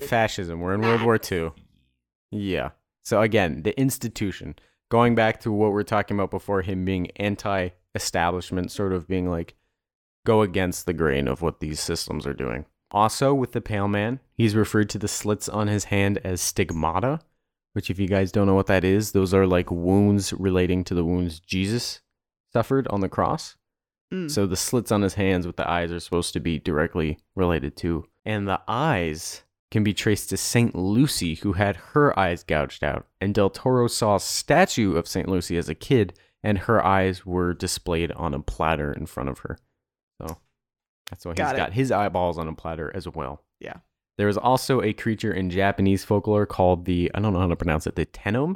[0.01, 0.59] fascism.
[0.59, 1.51] We're in World War II.
[2.32, 2.71] Yeah.
[3.03, 4.55] So again, the institution.
[4.89, 9.30] Going back to what we are talking about before, him being anti-establishment, sort of being
[9.30, 9.55] like
[10.25, 12.65] go against the grain of what these systems are doing.
[12.91, 17.19] Also, with the Pale Man, he's referred to the slits on his hand as stigmata,
[17.73, 20.93] which, if you guys don't know what that is, those are like wounds relating to
[20.93, 22.01] the wounds Jesus
[22.51, 23.57] suffered on the cross.
[24.13, 24.32] Mm.
[24.32, 27.75] So the slits on his hands with the eyes are supposed to be directly related
[27.78, 28.05] to.
[28.25, 30.76] And the eyes can be traced to St.
[30.76, 33.07] Lucy, who had her eyes gouged out.
[33.20, 35.28] And Del Toro saw a statue of St.
[35.28, 39.39] Lucy as a kid, and her eyes were displayed on a platter in front of
[39.39, 39.57] her.
[40.22, 40.38] So
[41.09, 41.57] that's why Got he's it.
[41.57, 43.43] got his eyeballs on a platter as well.
[43.59, 43.78] Yeah.
[44.18, 47.55] There is also a creature in Japanese folklore called the, I don't know how to
[47.55, 48.55] pronounce it, the tenome,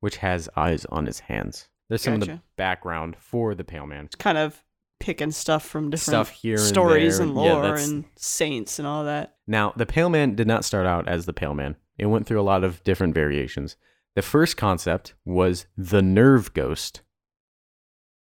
[0.00, 1.68] which has eyes on his hands.
[1.88, 4.04] There's some of the background for the Pale Man.
[4.06, 4.62] It's kind of
[5.00, 7.26] picking stuff from different Stuff here and stories there.
[7.26, 9.36] and lore that's- and saints and all that.
[9.46, 11.76] Now, the Pale Man did not start out as the Pale Man.
[11.98, 13.76] It went through a lot of different variations.
[14.14, 17.02] The first concept was the Nerve Ghost.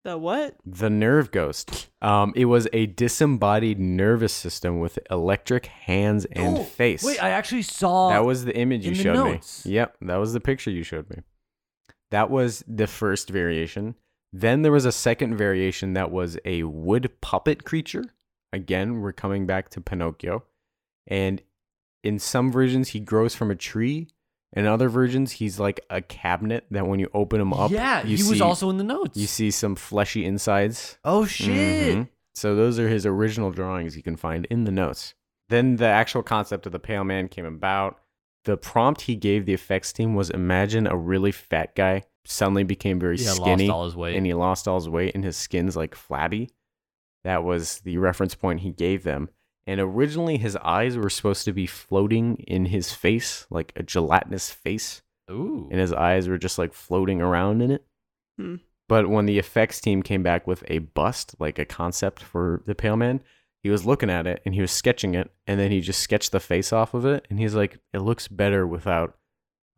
[0.03, 0.55] The what?
[0.65, 1.89] The Nerve Ghost.
[2.01, 7.03] Um, it was a disembodied nervous system with electric hands and Oh, face.
[7.03, 9.65] Wait, I actually saw that was the image you in the showed notes.
[9.65, 9.73] me.
[9.73, 11.17] Yep, that was the picture you showed me.
[12.11, 13.95] That was the first variation.
[14.37, 18.03] Then there was a second variation that was a wood puppet creature.
[18.51, 20.43] Again, we're coming back to Pinocchio.
[21.07, 21.41] And
[22.03, 24.09] in some versions, he grows from a tree.
[24.51, 28.23] In other versions, he's like a cabinet that when you open him up, yeah, he
[28.29, 29.17] was also in the notes.
[29.17, 30.97] you see some fleshy insides.
[31.05, 31.95] oh shit!
[31.97, 32.09] Mhm.
[32.33, 35.13] So those are his original drawings you can find in the notes.
[35.47, 37.99] Then the actual concept of the Pale Man came about.
[38.43, 42.99] The prompt he gave the effects team was imagine a really fat guy suddenly became
[42.99, 44.15] very Yeah, skinny lost all his weight.
[44.15, 46.49] and he lost all his weight and his skin's like flabby.
[47.23, 49.29] That was the reference point he gave them.
[49.67, 54.51] And originally his eyes were supposed to be floating in his face, like a gelatinous
[54.51, 55.01] face
[55.31, 57.83] Ooh, and his eyes were just like floating around in it.
[58.37, 58.55] Hmm.
[58.87, 62.75] But when the effects team came back with a bust, like a concept for the
[62.75, 63.21] Pale Man,
[63.63, 66.31] he was looking at it and he was sketching it, and then he just sketched
[66.31, 69.17] the face off of it, and he's like, "It looks better without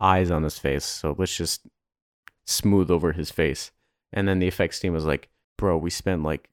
[0.01, 1.61] eyes on his face, so let's just
[2.47, 3.71] smooth over his face."
[4.11, 6.49] And then the effects team was like, "Bro, we spent like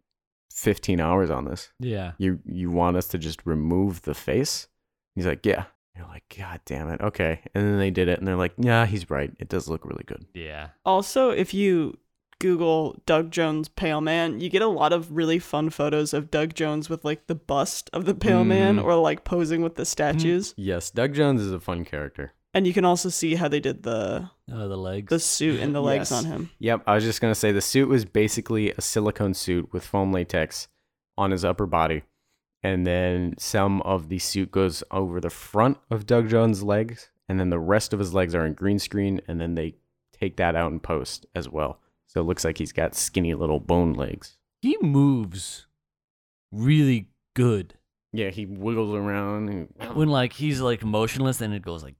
[0.51, 1.70] 15 hours on this.
[1.80, 2.12] yeah.
[2.18, 4.68] You you want us to just remove the face?"
[5.14, 5.64] He's like, "Yeah."
[5.97, 8.84] You're like, "God damn it, okay." And then they did it, and they're like, "Yeah,
[8.84, 9.32] he's right.
[9.38, 10.70] It does look really good." Yeah.
[10.84, 11.97] Also, if you
[12.40, 16.53] Google Doug Jones Pale Man, you get a lot of really fun photos of Doug
[16.55, 18.84] Jones with like the bust of the Pale Man Mhm.
[18.84, 20.53] or like posing with the statues.
[20.57, 22.32] Yes, Doug Jones is a fun character.
[22.55, 25.11] And you can also see how they did the Oh, the legs.
[25.11, 26.12] the suit and the legs Yes.
[26.12, 26.50] on him.
[26.61, 30.12] Yep, I was just gonna say the suit was basically a silicone suit with foam
[30.12, 30.68] latex
[31.18, 32.02] on his upper body,
[32.62, 37.40] and then some of the suit goes over the front of Doug Jones' legs, and
[37.40, 39.74] then the rest of his legs are in green screen, and then they
[40.12, 41.80] take that out in post as well.
[42.07, 44.38] So it looks like he's got skinny little bone legs.
[44.62, 45.66] he moves
[46.52, 47.74] really good
[48.12, 49.48] Yeah, he wiggles around.
[49.50, 51.96] and- when like he's like motionless, and it goes like,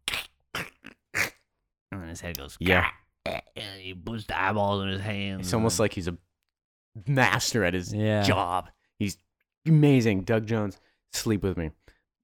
[1.95, 2.57] and then his head goes.
[2.61, 2.89] Yeah.
[3.27, 5.47] and he puts the eyeballs in his hands.
[5.47, 6.17] It's almost like he's a
[7.07, 8.23] master at his yeah.
[8.23, 8.69] job.
[8.99, 9.19] He's
[9.67, 10.23] amazing.
[10.23, 10.79] Doug Jones,
[11.13, 11.71] sleep with me.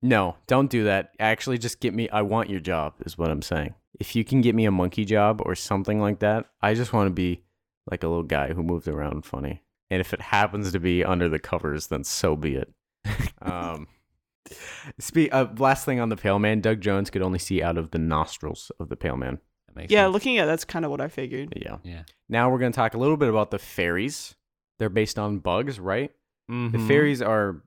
[0.03, 1.11] No, don't do that.
[1.19, 2.09] Actually, just get me.
[2.09, 3.75] I want your job, is what I'm saying.
[3.99, 7.09] If you can get me a monkey job or something like that, I just want
[7.09, 7.43] to be
[7.91, 9.63] like a little guy who moves around funny.
[9.91, 12.73] And if it happens to be under the covers, then so be it.
[13.43, 13.89] um,
[14.99, 17.91] spe- uh, last thing on the Pale Man, Doug Jones could only see out of
[17.91, 19.39] the nostrils of the Pale Man.
[19.75, 20.13] That makes Yeah, sense.
[20.15, 21.53] looking at that's kind of what I figured.
[21.57, 21.79] Yeah.
[21.85, 22.03] Yeah.
[22.29, 24.35] Now we're going to talk a little bit about the fairies.
[24.79, 26.11] They're based on bugs, right?
[26.49, 26.89] The Mhm.
[26.89, 27.63] fairies are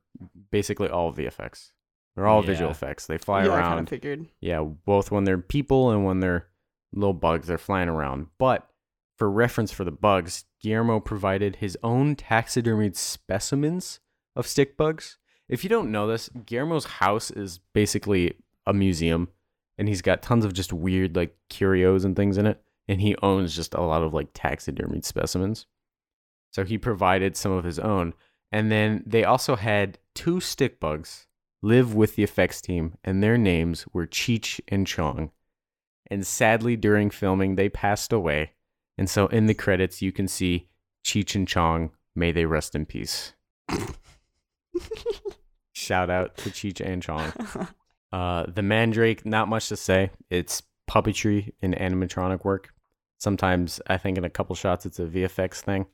[0.51, 1.71] basically all VFX.
[2.15, 3.07] They're all visual effects.
[3.07, 3.79] They fly yeah, I kind around.
[3.83, 4.27] of figured.
[4.41, 6.47] yeah, both when they're people and when they're
[6.91, 8.27] little bugs, they're flying around.
[8.37, 8.69] But
[9.17, 13.99] for reference for the bugs, Guillermo provided his own taxidermied specimens
[14.35, 15.17] of stick bugs.
[15.47, 19.29] If you don't know this, Guillermo's house is basically a museum
[19.77, 23.15] and he's got tons of just weird like curios and things in it and he
[23.23, 25.65] owns just a lot of like taxidermied specimens.
[26.51, 28.13] So he provided some of his own
[28.51, 31.25] and then they also had two stick bugs
[31.63, 35.31] live with the effects team, and their names were Cheech and Chong.
[36.11, 38.51] And sadly, during filming, they passed away.
[38.97, 40.67] And so in the credits, you can see
[41.03, 43.33] Cheech and Chong, may they rest in peace.
[45.73, 47.33] Shout out to Cheech and Chong.
[48.13, 50.11] Uh, the Mandrake, not much to say.
[50.29, 52.73] It's puppetry and animatronic work.
[53.19, 55.87] Sometimes I think in a couple shots it's a VFX thing.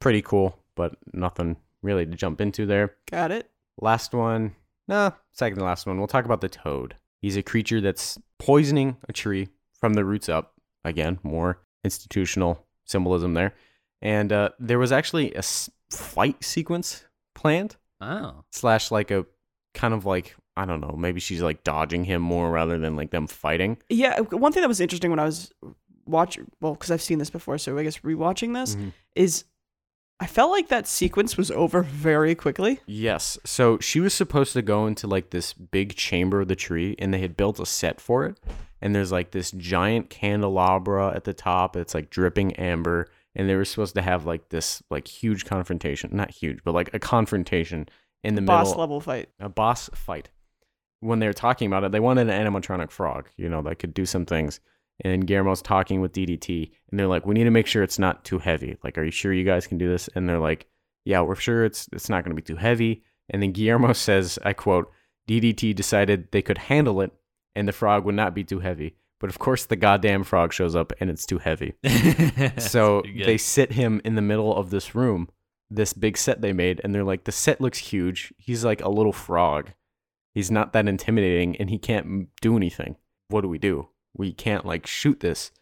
[0.00, 2.94] Pretty cool, but nothing really to jump into there.
[3.10, 3.50] Got it.
[3.80, 4.54] Last one.
[4.88, 5.98] Nah, second to last one.
[5.98, 6.96] We'll talk about the toad.
[7.22, 9.48] He's a creature that's poisoning a tree
[9.80, 10.52] from the roots up.
[10.84, 13.54] Again, more institutional symbolism there.
[14.02, 17.04] And uh, there was actually a s- fight sequence
[17.34, 18.44] planned, Oh.
[18.52, 19.24] slash, like a
[19.72, 23.10] kind of like, I don't know, maybe she's like dodging him more rather than like
[23.10, 23.78] them fighting.
[23.88, 25.52] Yeah, one thing that was interesting when I was
[26.06, 28.92] watching, well, because I've seen this before, so I guess rewatching this Mhm.
[29.16, 29.44] is
[30.20, 32.78] I felt like that sequence was over very quickly.
[32.86, 33.36] Yes.
[33.44, 37.12] So she was supposed to go into like this big chamber of the tree, and
[37.12, 38.38] they had built a set for it.
[38.80, 41.74] And there's like this giant candelabra at the top.
[41.76, 46.10] It's like dripping amber, and they were supposed to have like this like huge confrontation,
[46.12, 47.88] not huge, but like a confrontation
[48.22, 49.30] in the Boss middle, level fight.
[49.40, 50.30] a boss fight.
[51.04, 53.94] When they were talking about it, they wanted an animatronic frog, you know, that could
[53.94, 54.60] do some things.
[55.00, 58.24] And Guillermo's talking with DDT, and they're like, "We need to make sure it's not
[58.24, 58.76] too heavy.
[58.84, 60.66] Like, are you sure you guys can do this?" And they're like,
[61.04, 64.38] "Yeah, we're sure it's it's not going to be too heavy." And then Guillermo says,
[64.44, 64.90] "I quote:
[65.28, 67.12] DDT decided they could handle it,
[67.54, 68.96] and the frog would not be too heavy.
[69.20, 71.74] But of course, the goddamn frog shows up, and it's too heavy.
[72.58, 75.28] so they sit him in the middle of this room,
[75.70, 78.34] this big set they made, and they're like, the set looks huge.
[78.36, 79.70] He's like a little frog.
[80.34, 82.96] He's not that intimidating, and he can't do anything.
[83.28, 83.88] What do we do?
[84.16, 85.52] We can't like shoot this.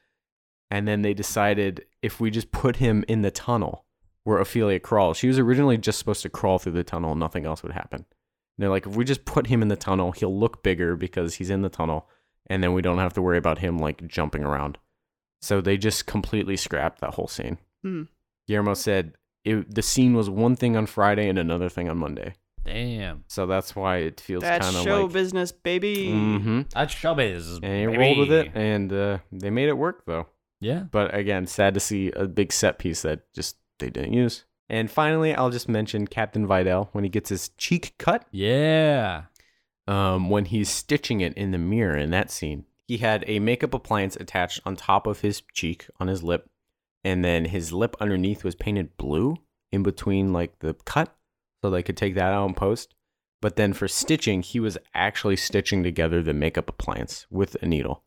[0.71, 3.85] And then they decided if we just put him in the tunnel
[4.25, 7.45] where Ophelia crawls, she was originally just supposed to crawl through the tunnel and nothing
[7.45, 8.07] else would happen.
[8.57, 11.35] And they're like, if we just put him in the tunnel, he'll look bigger because
[11.35, 12.09] he's in the tunnel,
[12.47, 14.79] and then we don't have to worry about him like jumping around.
[15.41, 17.59] So they just completely scrapped that whole scene.
[17.83, 18.05] Hmm.
[18.47, 22.35] Guillermo said it, the scene was one thing on Friday and another thing on Monday.
[22.65, 23.25] Damn.
[23.29, 25.13] So that's why it feels That's kind of show like.
[25.13, 26.11] business, baby.
[26.11, 27.59] hmm That's showbiz.
[27.63, 30.27] And he rolled with it, and uh, they made it work though.
[30.61, 30.85] Yeah.
[30.91, 34.45] But again, sad to see a big set piece that just they didn't use.
[34.69, 38.25] And finally, I'll just mention Captain Vidal when he gets his cheek cut.
[38.31, 39.25] Yeah.
[39.89, 43.75] Um, when he's stitching it in the mirror in that scene, he had a makeup
[43.75, 46.49] appliance attached on top of his cheek on his lip,
[47.03, 49.37] and then his lip underneath was painted blue
[49.73, 51.15] in between like the cut,
[51.63, 52.95] so they could take that out in post.
[53.41, 58.05] But then for stitching, he was actually stitching together the makeup appliance with a needle.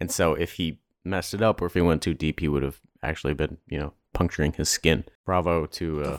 [0.00, 2.62] And so if he messed it up or if he went too deep, he would
[2.62, 5.04] have actually been, you know, puncturing his skin.
[5.26, 6.18] Bravo to uh,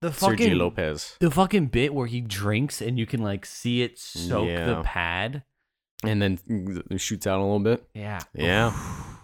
[0.00, 1.16] The Sergio fucking Lopez.
[1.20, 5.42] the fucking bit where he drinks and you can like see it soak the pad.
[6.04, 6.38] And then
[6.96, 7.84] shoots out a little bit.
[7.94, 8.20] Yeah.
[8.34, 8.72] Yeah.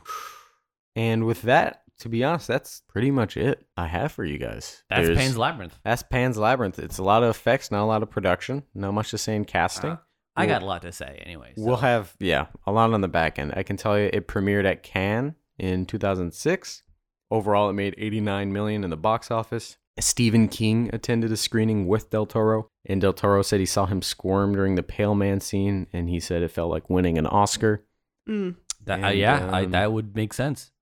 [0.96, 4.82] And with that, to be honest, that's pretty much it I have for you guys.
[4.90, 5.78] That's There's- Pan's Labyrinth.
[5.84, 6.78] That's Pan's Labyrinth.
[6.78, 9.44] It's a lot of effects, not a lot of production, not much to say in
[9.44, 9.90] casting.
[9.90, 9.96] Uh,
[10.36, 11.52] I We'll- got a lot to say anyway.
[11.56, 13.52] so- We'll have, yeah, a lot on the back end.
[13.56, 16.82] I can tell you it premiered at Cannes in 2006.
[17.30, 19.76] Overall, it made 89 million in the box office.
[20.00, 24.02] Stephen King attended a screening with Del Toro, and Del Toro said he saw him
[24.02, 27.84] squirm during the Pale Man scene, and he said it felt like winning an Oscar.
[28.28, 28.56] Mm.
[28.84, 30.72] That, uh, and, yeah, I, um, that would make sense.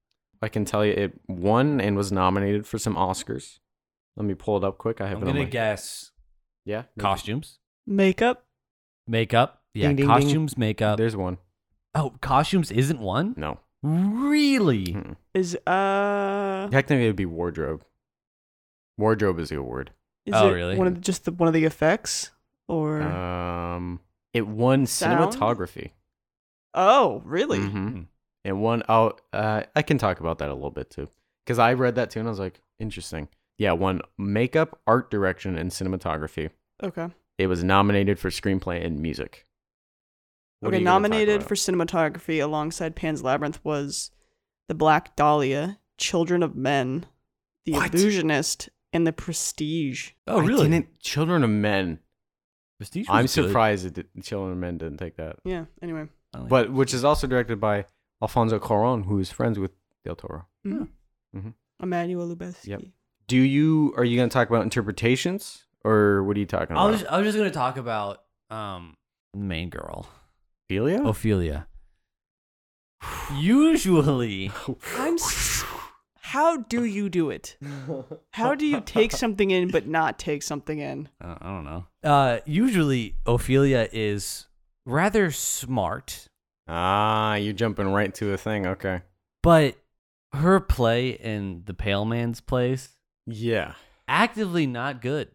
[0.42, 3.60] I can tell you it won and was nominated for some Oscars.
[4.16, 5.00] Let me pull it up quick.
[5.00, 6.10] I have I'm it gonna my guess
[6.64, 8.44] yeah costumes, Makeup.
[9.06, 9.62] makeup.
[9.74, 10.14] Yeah, Ding, ding, ding.
[10.22, 10.98] costumes, makeup.
[10.98, 11.38] There's one.
[11.94, 13.34] oh, costumes isn't one.
[13.36, 14.86] No, Really?
[14.88, 15.16] Mm-mm.
[15.34, 17.84] Is uh technically it'd be wardrobe.
[18.98, 19.92] Wardrobe is the award.
[20.26, 20.76] is Oh, it really?
[20.76, 22.30] one of the, just the one of the effects
[22.68, 24.00] or Um,
[24.34, 25.32] it won Sound?
[25.32, 25.90] cinematography.
[26.74, 27.58] Oh, really?
[27.58, 28.06] Mhm.
[28.44, 28.82] It won.
[28.88, 31.08] Oh, uh, I can talk about that a little bit too,
[31.44, 33.28] because I read that too and I was like, interesting.
[33.58, 36.50] Yeah, one makeup, art direction, and cinematography.
[36.82, 37.08] Okay.
[37.38, 39.46] It was nominated for screenplay and music.
[40.60, 44.10] What okay, you gonna talk nominated for cinematography alongside Pan's Labyrinth was
[44.68, 47.06] The Black Dahlia, Children of Men,
[47.66, 47.94] The What?
[47.94, 50.10] Illusionist, and The Prestige.
[50.26, 50.68] Oh, I really?
[50.68, 52.00] didn't- Children of Men.
[52.78, 53.30] Prestige I'm good.
[53.30, 55.36] surprised that the Children of Men didn't take that.
[55.44, 56.06] Yeah, anyway.
[56.48, 57.84] But which is also directed by
[58.22, 59.72] Alfonso Cuarón, who is friends with
[60.04, 60.46] Del Toro.
[60.64, 60.88] Mhm.
[61.36, 61.54] Mhm.
[61.82, 62.68] Emmanuel Lubezki.
[62.68, 62.82] Yep.
[63.26, 66.82] Do you are you going to talk about interpretations or what are you talking about?
[66.84, 66.92] I about?
[67.00, 68.96] was I was just gonna talk about um
[69.32, 70.06] the main girl
[70.68, 71.02] Ophelia?
[71.02, 71.66] Ophelia.
[73.34, 74.50] Usually,
[74.98, 75.64] I'm s-
[76.20, 77.56] How do you do it?
[78.30, 81.08] How do you take something in but not take something in?
[81.20, 81.86] uh, I don't know.
[82.04, 84.46] Uh, usually Ophelia is
[84.86, 86.28] rather smart,
[86.74, 88.66] Ah, you're jumping right to a thing.
[88.66, 89.02] Okay.
[89.42, 89.76] but
[90.32, 92.96] her play in the Pale Man's place
[93.26, 93.74] Yeah.
[94.08, 95.28] actively not good.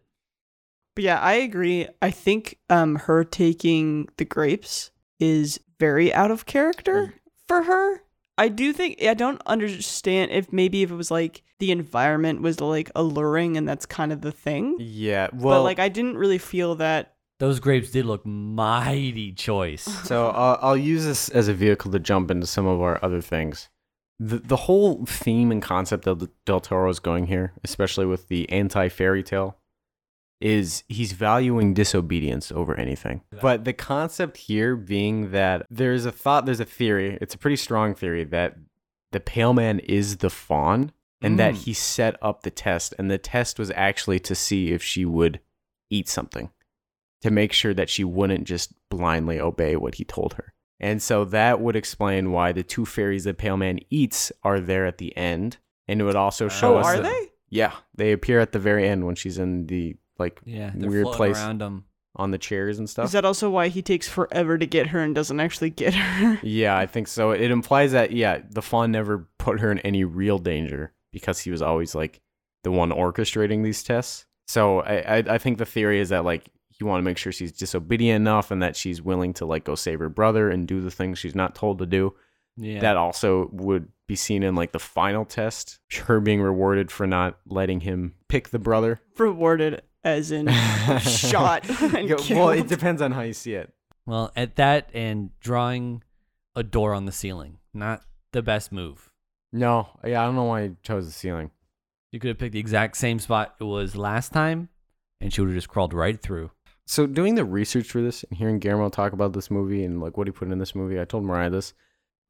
[0.96, 1.86] But yeah, I agree.
[2.02, 7.14] I think um her taking the grapes is very out of character
[7.46, 8.02] for her.
[8.36, 12.60] I do think I don't understand if maybe if it was like the environment was
[12.60, 14.76] like alluring and that's kind of the thing.
[14.80, 15.28] Yeah.
[15.32, 19.82] Well, but like I didn't really feel that Those grapes did look mighty choice.
[19.82, 23.20] So I'll, I'll use this as a vehicle to jump into some of our other
[23.20, 23.68] things.
[24.18, 28.50] The, the whole theme and concept of Del Toro is going here, especially with the
[28.50, 29.56] anti fairy tale,
[30.40, 33.22] is he's valuing disobedience over anything.
[33.40, 37.56] But the concept here being that there's a thought, there's a theory, it's a pretty
[37.56, 38.56] strong theory that
[39.12, 40.90] the Pale Man is the fawn
[41.22, 41.64] and that Mm.
[41.64, 42.94] he set up the test.
[42.98, 45.40] And the test was actually to see if she would
[45.90, 46.50] eat something,
[47.22, 50.52] to make sure that she wouldn't just blindly obey what he told her.
[50.80, 54.86] And so that would explain why the two fairies that Pale Man eats are there
[54.86, 55.56] at the end.
[55.88, 56.86] And it would also show Oh, us.
[56.86, 57.28] are that- they?
[57.50, 61.36] Yeah, they appear at the very end when she's in the like Yeah, weird place
[61.38, 61.84] around him.
[62.14, 63.06] on the chairs and stuff.
[63.06, 66.38] Is that also why he takes forever to get her and doesn't actually get her?
[66.46, 67.30] Yeah, I think so.
[67.30, 71.50] It implies that yeah, the fawn never put her in any real danger because he
[71.50, 72.20] was always like
[72.64, 74.26] the one orchestrating these tests.
[74.46, 76.44] So I I, I think the theory is that like
[76.80, 79.74] you want to make sure she's disobedient enough and that she's willing to like go
[79.74, 82.14] save her brother and do the things she's not told to do.
[82.56, 82.80] Yeah.
[82.80, 87.38] That also would be seen in like the final test, her being rewarded for not
[87.46, 89.00] letting him pick the brother.
[89.16, 90.48] Rewarded as in
[91.00, 93.72] shot and Yeah, well, it depends on how you see it.
[94.06, 96.02] well, at that and drawing
[96.56, 98.02] a door on the ceiling, not
[98.32, 99.10] the best move.
[99.52, 101.50] No, yeah, I don't know why he chose the ceiling.
[102.10, 104.68] You could have picked the exact same spot it was last time,
[105.20, 106.50] and she would have just crawled right through.
[106.88, 110.16] So doing the research for this and hearing Guillermo talk about this movie and like
[110.16, 111.74] what he put in this movie, I told Mariah this.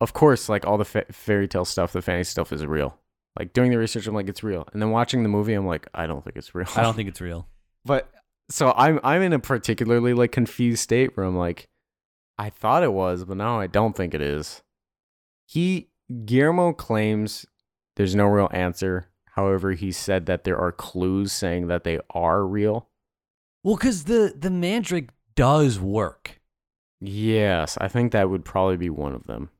[0.01, 2.99] Of course, like all the fa- fairy tale stuff, the fantasy stuff is real.
[3.39, 5.87] Like doing the research, I'm like it's real, and then watching the movie, I'm like
[5.95, 6.67] I don't think it's real.
[6.75, 7.47] I don't think it's real.
[7.85, 8.11] But
[8.51, 11.69] so I'm I'm in a particularly like confused state where I'm like,
[12.37, 14.63] I thought it was, but now I don't think it is.
[15.47, 15.89] He
[16.25, 17.47] Guillermo claims
[17.95, 19.07] there's no real answer.
[19.37, 22.89] However, he said that there are clues saying that they are real.
[23.69, 26.41] Well, because the the mandrake does work.
[27.03, 29.51] Yes, I think that would probably be one of them.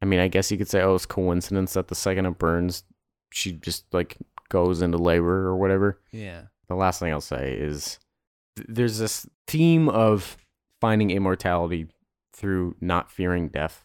[0.00, 2.84] I mean, I guess you could say, oh, it's coincidence that the second it burns,
[3.30, 4.16] she just like
[4.48, 6.00] goes into labor or whatever.
[6.10, 6.44] Yeah.
[6.68, 7.98] The last thing I'll say is
[8.56, 10.38] th- there's this theme of
[10.80, 11.88] finding immortality
[12.32, 13.84] through not fearing death,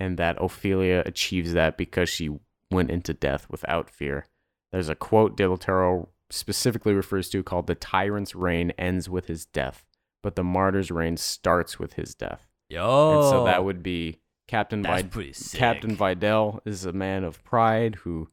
[0.00, 2.30] and that Ophelia achieves that because she
[2.68, 4.26] went into death without fear.
[4.72, 9.46] There's a quote Del Toro specifically refers to called "The tyrant's reign ends with his
[9.46, 9.84] death,
[10.22, 13.20] but the martyr's reign starts with his death." Yo.
[13.20, 15.58] And so that would be Captain that's Vid- pretty sick.
[15.58, 18.28] Captain Vidal is a man of pride who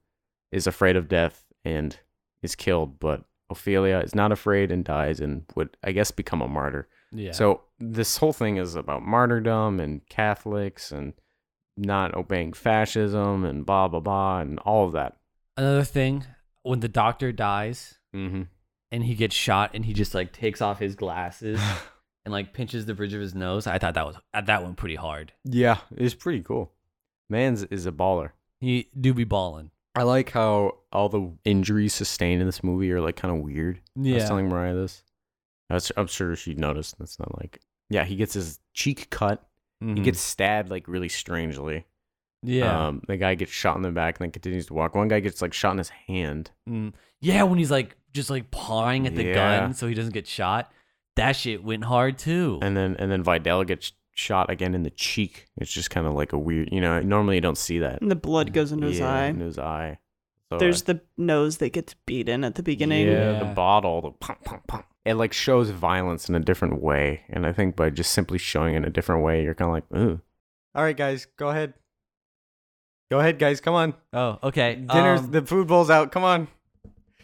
[0.52, 1.97] is afraid of death and
[2.41, 6.47] is killed, but Ophelia is not afraid and dies and would, I guess, become a
[6.47, 6.88] martyr.
[7.12, 7.32] Yeah.
[7.34, 11.14] So this whole thing is about martyrdom and Catholics and
[11.78, 15.18] not obeying fascism and blah blah blah and all of that.
[15.58, 16.26] another thing,
[16.64, 18.41] when the doctor dies Mm-hmm.
[18.91, 21.62] and he gets shot and he just like takes off his glasses
[22.26, 24.95] and like pinches the bridge of his nose, I thought that was that one pretty
[24.95, 25.32] hard.
[25.45, 26.74] yeah, it's pretty cool.
[27.30, 28.32] Man's is a baller.
[28.59, 29.72] He do be balling.
[29.95, 33.80] I like how all the injuries sustained in this movie are like kind of weird.
[33.97, 35.03] I was telling Mariah this.
[35.70, 36.97] I was, I'm sure she noticed.
[36.99, 37.59] That's not like,
[37.89, 39.41] yeah, he gets his cheek cut.
[39.80, 40.03] He Mhm.
[40.03, 41.86] gets stabbed like really strangely.
[42.43, 42.87] Yeah.
[42.87, 44.95] Um, the guy gets shot in the back and then continues to walk.
[44.95, 46.51] One guy gets like shot in his hand.
[46.69, 46.93] Mm.
[47.19, 49.33] Yeah, when he's like just like pawing at the Yeah.
[49.33, 50.71] gun so he doesn't get shot.
[51.15, 52.59] That shit went hard too.
[52.61, 55.47] And then and then Vidal gets shot again in the cheek.
[55.57, 56.99] It's just kind of like a weird, you know.
[56.99, 58.01] Normally you don't see that.
[58.01, 59.25] And the blood goes into his eye.
[59.27, 59.99] into his eye.
[60.51, 63.07] So, There's uh, the nose that gets beaten at the beginning.
[63.07, 64.85] yeah, the bottle, the pump, pump, pump.
[65.05, 68.73] It like shows violence in a different way, and I think by just simply showing
[68.73, 70.19] it in a different way, you're kind of like, ooh.
[70.75, 71.73] All right, guys, go ahead.
[73.12, 73.59] Go ahead, guys.
[73.59, 73.93] Come on.
[74.14, 74.76] oh, okay.
[74.76, 76.14] Dinner's um, the food bowl's out.
[76.14, 76.47] Come on.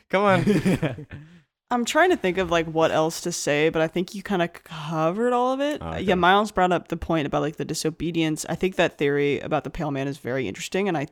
[0.10, 1.08] Come on.
[1.72, 4.42] I'm trying to think of like what else to say, but I think you kind
[4.42, 5.82] of covered all of it.
[5.82, 6.02] Oh, okay.
[6.02, 8.46] Yeah, Miles brought up the point about like the disobedience.
[8.50, 11.08] I think that theory about the pale man is very interesting, and I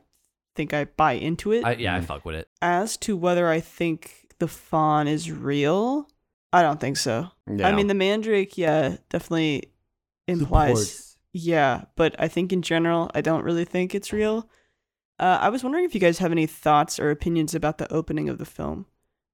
[0.54, 1.64] think I buy into it.
[1.64, 2.48] I, yeah, I fuck with it.
[2.60, 6.06] As to whether I think the fawn is real,
[6.52, 7.30] I don't think so.
[7.50, 7.66] Yeah.
[7.66, 9.72] I mean, the mandrake, yeah, definitely
[10.28, 11.16] implies.
[11.32, 14.50] Yeah, but I think in general, I don't really think it's real.
[15.18, 18.28] Uh, I was wondering if you guys have any thoughts or opinions about the opening
[18.28, 18.86] of the film,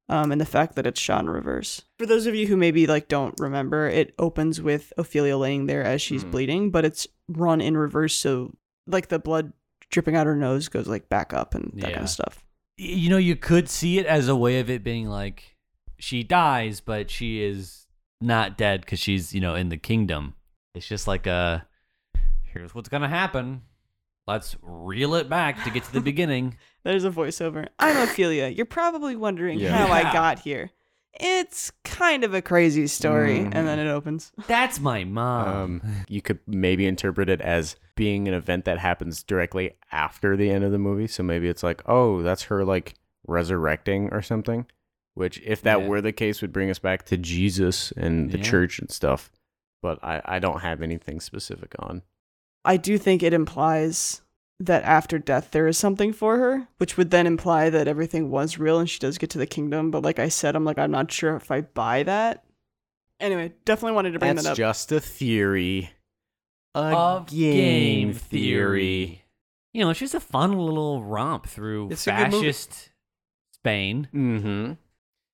[0.08, 1.82] um, and the fact that it's shot in reverse.
[1.98, 5.82] For those of you who maybe like don't remember, it opens with Ophelia laying there
[5.82, 6.30] as she's Hmm.
[6.30, 8.52] bleeding, but it's run in reverse, so
[8.86, 9.52] like the blood
[9.90, 12.44] dripping out her nose goes like back up and that kind of stuff.
[12.78, 15.56] You know, you could see it as a way of it being like
[15.98, 17.86] she dies, but she is
[18.20, 20.34] not dead because she's you know in the kingdom.
[20.74, 21.66] It's just like a
[22.44, 23.62] here's what's gonna happen.
[24.26, 26.56] Let's reel it back to get to the beginning.
[26.84, 27.68] There's a voiceover.
[27.78, 28.48] I'm Ophelia.
[28.48, 29.70] You're probably wondering Yeah.
[29.76, 30.12] how I Yeah.
[30.12, 30.70] got here.
[31.20, 34.32] It's kind of a crazy story, and then it opens.
[34.46, 35.48] That's my mom.
[35.48, 40.50] um, you could maybe interpret it as being an event that happens directly after the
[40.50, 41.06] end of the movie.
[41.06, 42.94] So maybe it's like, oh, that's her like
[43.26, 44.66] resurrecting or something.
[45.14, 45.86] Which, if that Yeah.
[45.88, 48.44] were the case, would bring us back to Jesus and the Yeah.
[48.44, 49.30] church and stuff.
[49.82, 52.00] But I, I don't have anything specific on.
[52.64, 54.22] I do think it implies
[54.60, 58.58] that after death there is something for her, which would then imply that everything was
[58.58, 59.90] real and she does get to the kingdom.
[59.90, 62.44] But like I said, I'm like I'm not sure if I buy that.
[63.20, 64.56] Anyway, definitely wanted to bring That's that up.
[64.56, 65.90] just a theory.
[66.74, 69.24] A of game theory.
[69.74, 72.46] You know, it's just a fun little romp through It's a good movie.
[72.52, 72.90] fascist
[73.54, 74.08] Spain.
[74.14, 74.72] Mm-hmm.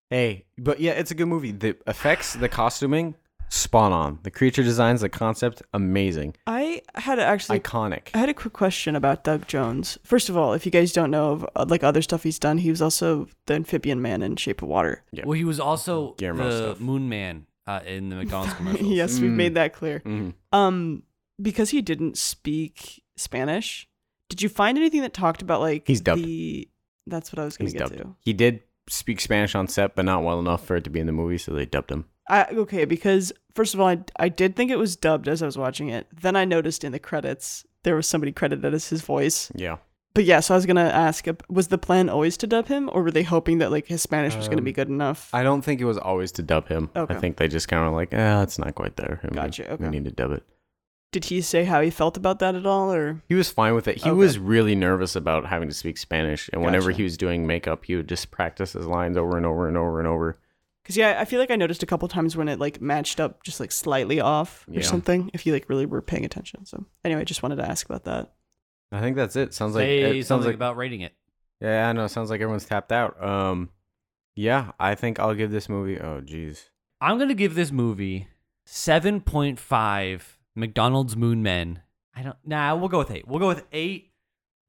[0.09, 1.51] Hey, but yeah, it's a good movie.
[1.51, 3.15] The effects, the costuming,
[3.49, 4.19] spot on.
[4.23, 8.09] The creature designs, the concept, amazing, I had actually iconic.
[8.13, 9.97] I had a quick question about Doug Jones.
[10.03, 12.59] First of all, if you guys don't know of uh, like other stuff he's done,
[12.59, 15.03] he was also the amphibian man in Shape of Water.
[15.11, 15.23] Yeah.
[15.25, 16.79] Well, he was also Guillermo the stuff.
[16.79, 18.89] Moon Man uh, in the McDonald's commercials.
[18.89, 19.35] yes, we've Mm.
[19.35, 20.01] made that clear.
[20.05, 20.33] Mhm.
[20.51, 21.03] Um,
[21.41, 23.87] because he didn't speak Spanish,
[24.29, 26.23] did you find anything that talked about like He's dubbed.
[26.23, 26.67] the?
[27.07, 27.97] That's what I was gonna He's get dubbed.
[27.97, 28.15] to.
[28.19, 31.05] He did speak Spanish on set, but not well enough for it to be in
[31.07, 32.05] the movie, so they dubbed him.
[32.29, 35.45] I okay because first of all, I I did think it was dubbed as I
[35.45, 36.07] was watching it.
[36.21, 39.51] Then I noticed in the credits there was somebody credited as his voice.
[39.55, 39.77] Yeah.
[40.15, 43.03] But yeah, so I was gonna ask, was the plan always to dub him, or
[43.03, 45.29] were they hoping that like his Spanish was gonna be Um, good enough?
[45.33, 46.89] I don't think it was always to dub him.
[46.95, 47.13] Okay.
[47.15, 49.19] I think they just kind of like, ah, it's not quite there.
[49.23, 49.83] We- Gotcha, okay.
[49.83, 50.43] We need to dub it.
[51.11, 53.87] Did he say how he felt about that at all, or He was fine with
[53.87, 53.97] it.
[53.97, 54.17] He Okay.
[54.17, 57.95] was really nervous about having to speak Spanish, and whenever he was doing makeup, he
[57.95, 60.37] would just practice his lines over and over and over and over.
[60.89, 63.43] Because yeah, I feel like I noticed a couple times when it like matched up
[63.43, 64.81] just like slightly off or Yeah.
[64.81, 65.29] something.
[65.35, 66.65] If you like really were paying attention.
[66.65, 68.33] So anyway, just wanted to ask about that.
[68.91, 69.53] I think that's it.
[69.53, 71.13] Sounds like Say it sounds something like about rating it.
[71.61, 72.05] yeah, I know.
[72.05, 73.23] It sounds like everyone's tapped out.
[73.23, 73.69] Um,
[74.35, 75.99] yeah, I think I'll give this movie.
[75.99, 76.69] Oh, jeez.
[76.99, 78.27] I'm gonna give this movie
[78.65, 81.83] seven point five McDonald's Moon Men.
[82.15, 82.37] I don't.
[82.43, 83.27] Nah, we'll go with eight.
[83.27, 84.11] We'll go with eight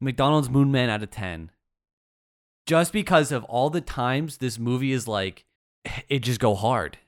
[0.02, 1.50] McDonald's Moon Men out of ten.
[2.66, 5.46] Just because of all the times this movie is like,
[6.08, 6.98] it just go hard.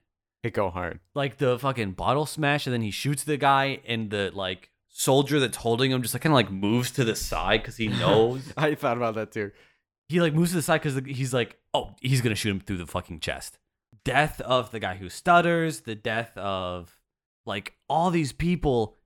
[0.43, 1.01] It go hard.
[1.15, 5.41] Like the fucking bottle smash, and then he shoots the guy, and the like soldier
[5.41, 8.53] that's holding him just like kind of like moves to the side because he knows
[8.59, 9.51] I thought about that too.
[10.09, 12.79] he like moves to the side because he's like, oh, he's gonna shoot him through
[12.79, 13.59] the fucking chest.
[14.05, 16.99] Death of the guy who stutters, the death of
[17.47, 18.97] like all these people.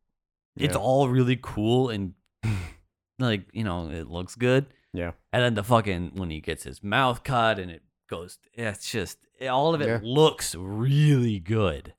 [0.58, 2.14] It's all really cool and
[3.18, 4.66] like you know it looks good.
[4.94, 5.12] Yeah.
[5.30, 9.18] And then the fucking when he gets his mouth cut and it goes, it's just
[9.50, 10.00] all of it Yeah.
[10.02, 11.94] looks really good.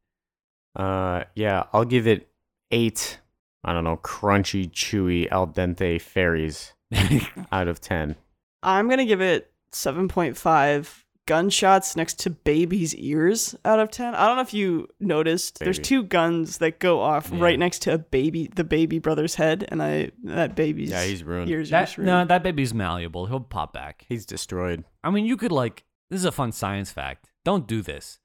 [0.75, 2.29] Uh, yeah, I'll give it
[2.71, 3.19] eight.
[3.63, 6.73] I don't know, crunchy, chewy, al dente fairies
[7.51, 8.15] out of ten.
[8.63, 14.15] I'm gonna give it seven point five gunshots next to baby's ears out of ten.
[14.15, 15.59] I don't know if you noticed.
[15.59, 17.41] There's two guns that go off Yeah.
[17.41, 21.23] right next to a baby, the baby brother's head, and I that baby's Yeah, he's
[21.23, 21.49] ruined.
[21.49, 23.25] ears that just no, that baby's malleable.
[23.25, 24.05] He'll pop back.
[24.07, 24.85] He's destroyed.
[25.03, 27.29] I mean, you could like this is a fun science fact.
[27.45, 28.19] Don't do this.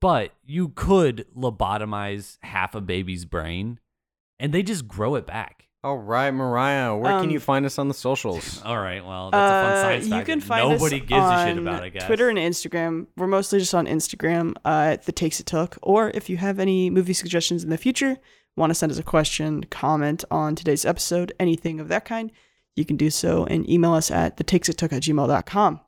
[0.00, 3.78] But you could lobotomize half a baby's brain
[4.38, 5.66] and they just grow it back.
[5.82, 8.60] All right, Mariah, where can Um, you find us on the socials?
[8.66, 11.12] All right, well, that's a fun Uh, science you can that find nobody us gives
[11.22, 12.04] on a shit about, I guess.
[12.06, 13.06] Twitter and Instagram.
[13.16, 15.78] We're mostly just on Instagram uh, at the takes it took.
[15.82, 18.18] Or if you have any movie suggestions in the future,
[18.56, 22.30] want to send us a question, comment on today's episode, anything of that kind,
[22.76, 25.80] you can do so and email us at the takes it took at gmail.com.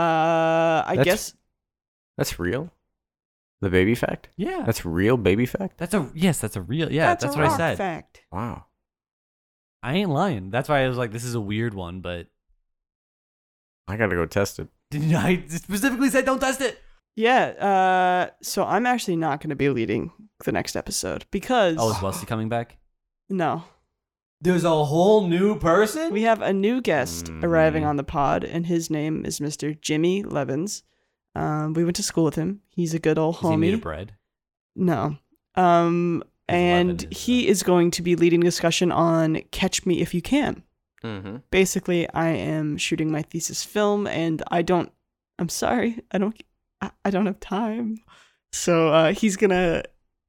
[0.00, 1.34] Uh, I That's- guess
[2.16, 2.70] That's real.
[3.60, 4.28] The baby fact.
[4.36, 4.62] yeah.
[4.64, 5.76] That's real baby fact.
[5.78, 7.76] That's a yes, that's a real yeah, that's, a what I said.
[7.76, 8.22] Fact.
[8.32, 8.64] Wow.
[9.82, 10.50] I ain't lying.
[10.50, 12.26] That's why I was like, this is a weird one, but
[13.88, 14.68] I gotta go test it.
[14.90, 16.78] didn't I specifically said don't test it?
[17.16, 17.48] Yeah.
[17.48, 20.10] Uh, so I'm actually not going to be leading
[20.44, 22.78] the next episode because Oh, is Wesley coming back?
[23.28, 23.64] no,
[24.40, 26.12] There's a whole new person?
[26.12, 27.88] We have a new guest arriving Mhm.
[27.88, 29.78] on the pod, and his name is Mr.
[29.80, 30.82] Jimmy Levins.
[31.34, 32.62] Um, we went to school with him.
[32.70, 33.74] He's a good old Is he made homie.
[33.74, 34.14] of bread?
[34.74, 35.18] No.
[35.56, 40.14] Um, and Levin is, he is going to be leading discussion on Catch Me If
[40.14, 40.62] You Can.
[41.04, 41.36] Mm-hmm.
[41.50, 44.90] Basically, I am shooting my thesis film, and I don't.
[45.38, 46.42] I'm sorry, I don't.
[46.80, 47.98] I, I don't have time.
[48.52, 49.82] So uh, he's gonna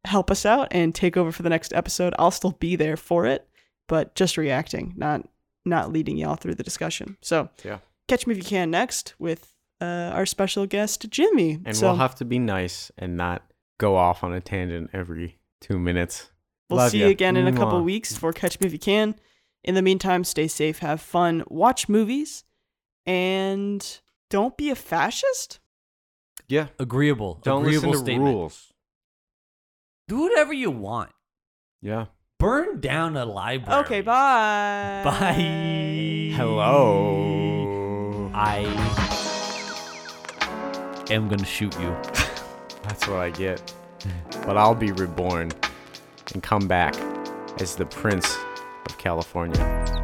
[0.05, 2.13] help us out and take over for the next episode.
[2.19, 3.47] I'll still be there for it,
[3.91, 5.27] but just reacting, not
[5.65, 7.17] not leading y'all through the discussion.
[7.21, 7.79] So Yeah.
[8.07, 11.59] catch me if you can next with uh, our special guest Jimmy.
[11.65, 13.43] And so we'll have to be nice and not
[13.77, 16.31] go off on a tangent every two minutes.
[16.69, 17.05] we'll Love see ya.
[17.05, 17.83] you again in a couple Mwah.
[17.93, 19.15] weeks for catch me if you can.
[19.63, 22.43] In the meantime, stay safe, have fun, watch movies,
[23.05, 25.59] and don't be a fascist.
[26.47, 26.67] Yeah.
[26.79, 27.39] Agreeable.
[27.43, 28.35] Don't Agreeable listen to statement.
[28.35, 28.71] rules.
[30.07, 31.11] Do whatever you want.
[31.81, 32.05] Yeah.
[32.41, 33.81] Burn down a library.
[33.81, 35.01] Okay, bye.
[35.05, 36.33] Bye.
[36.35, 38.31] Hello.
[38.33, 38.61] I
[41.11, 41.89] am gonna shoot you.
[42.81, 43.71] That's what I get.
[44.43, 45.51] But I'll be reborn
[46.33, 46.95] and come back
[47.59, 48.35] as the Prince
[48.87, 50.00] of California.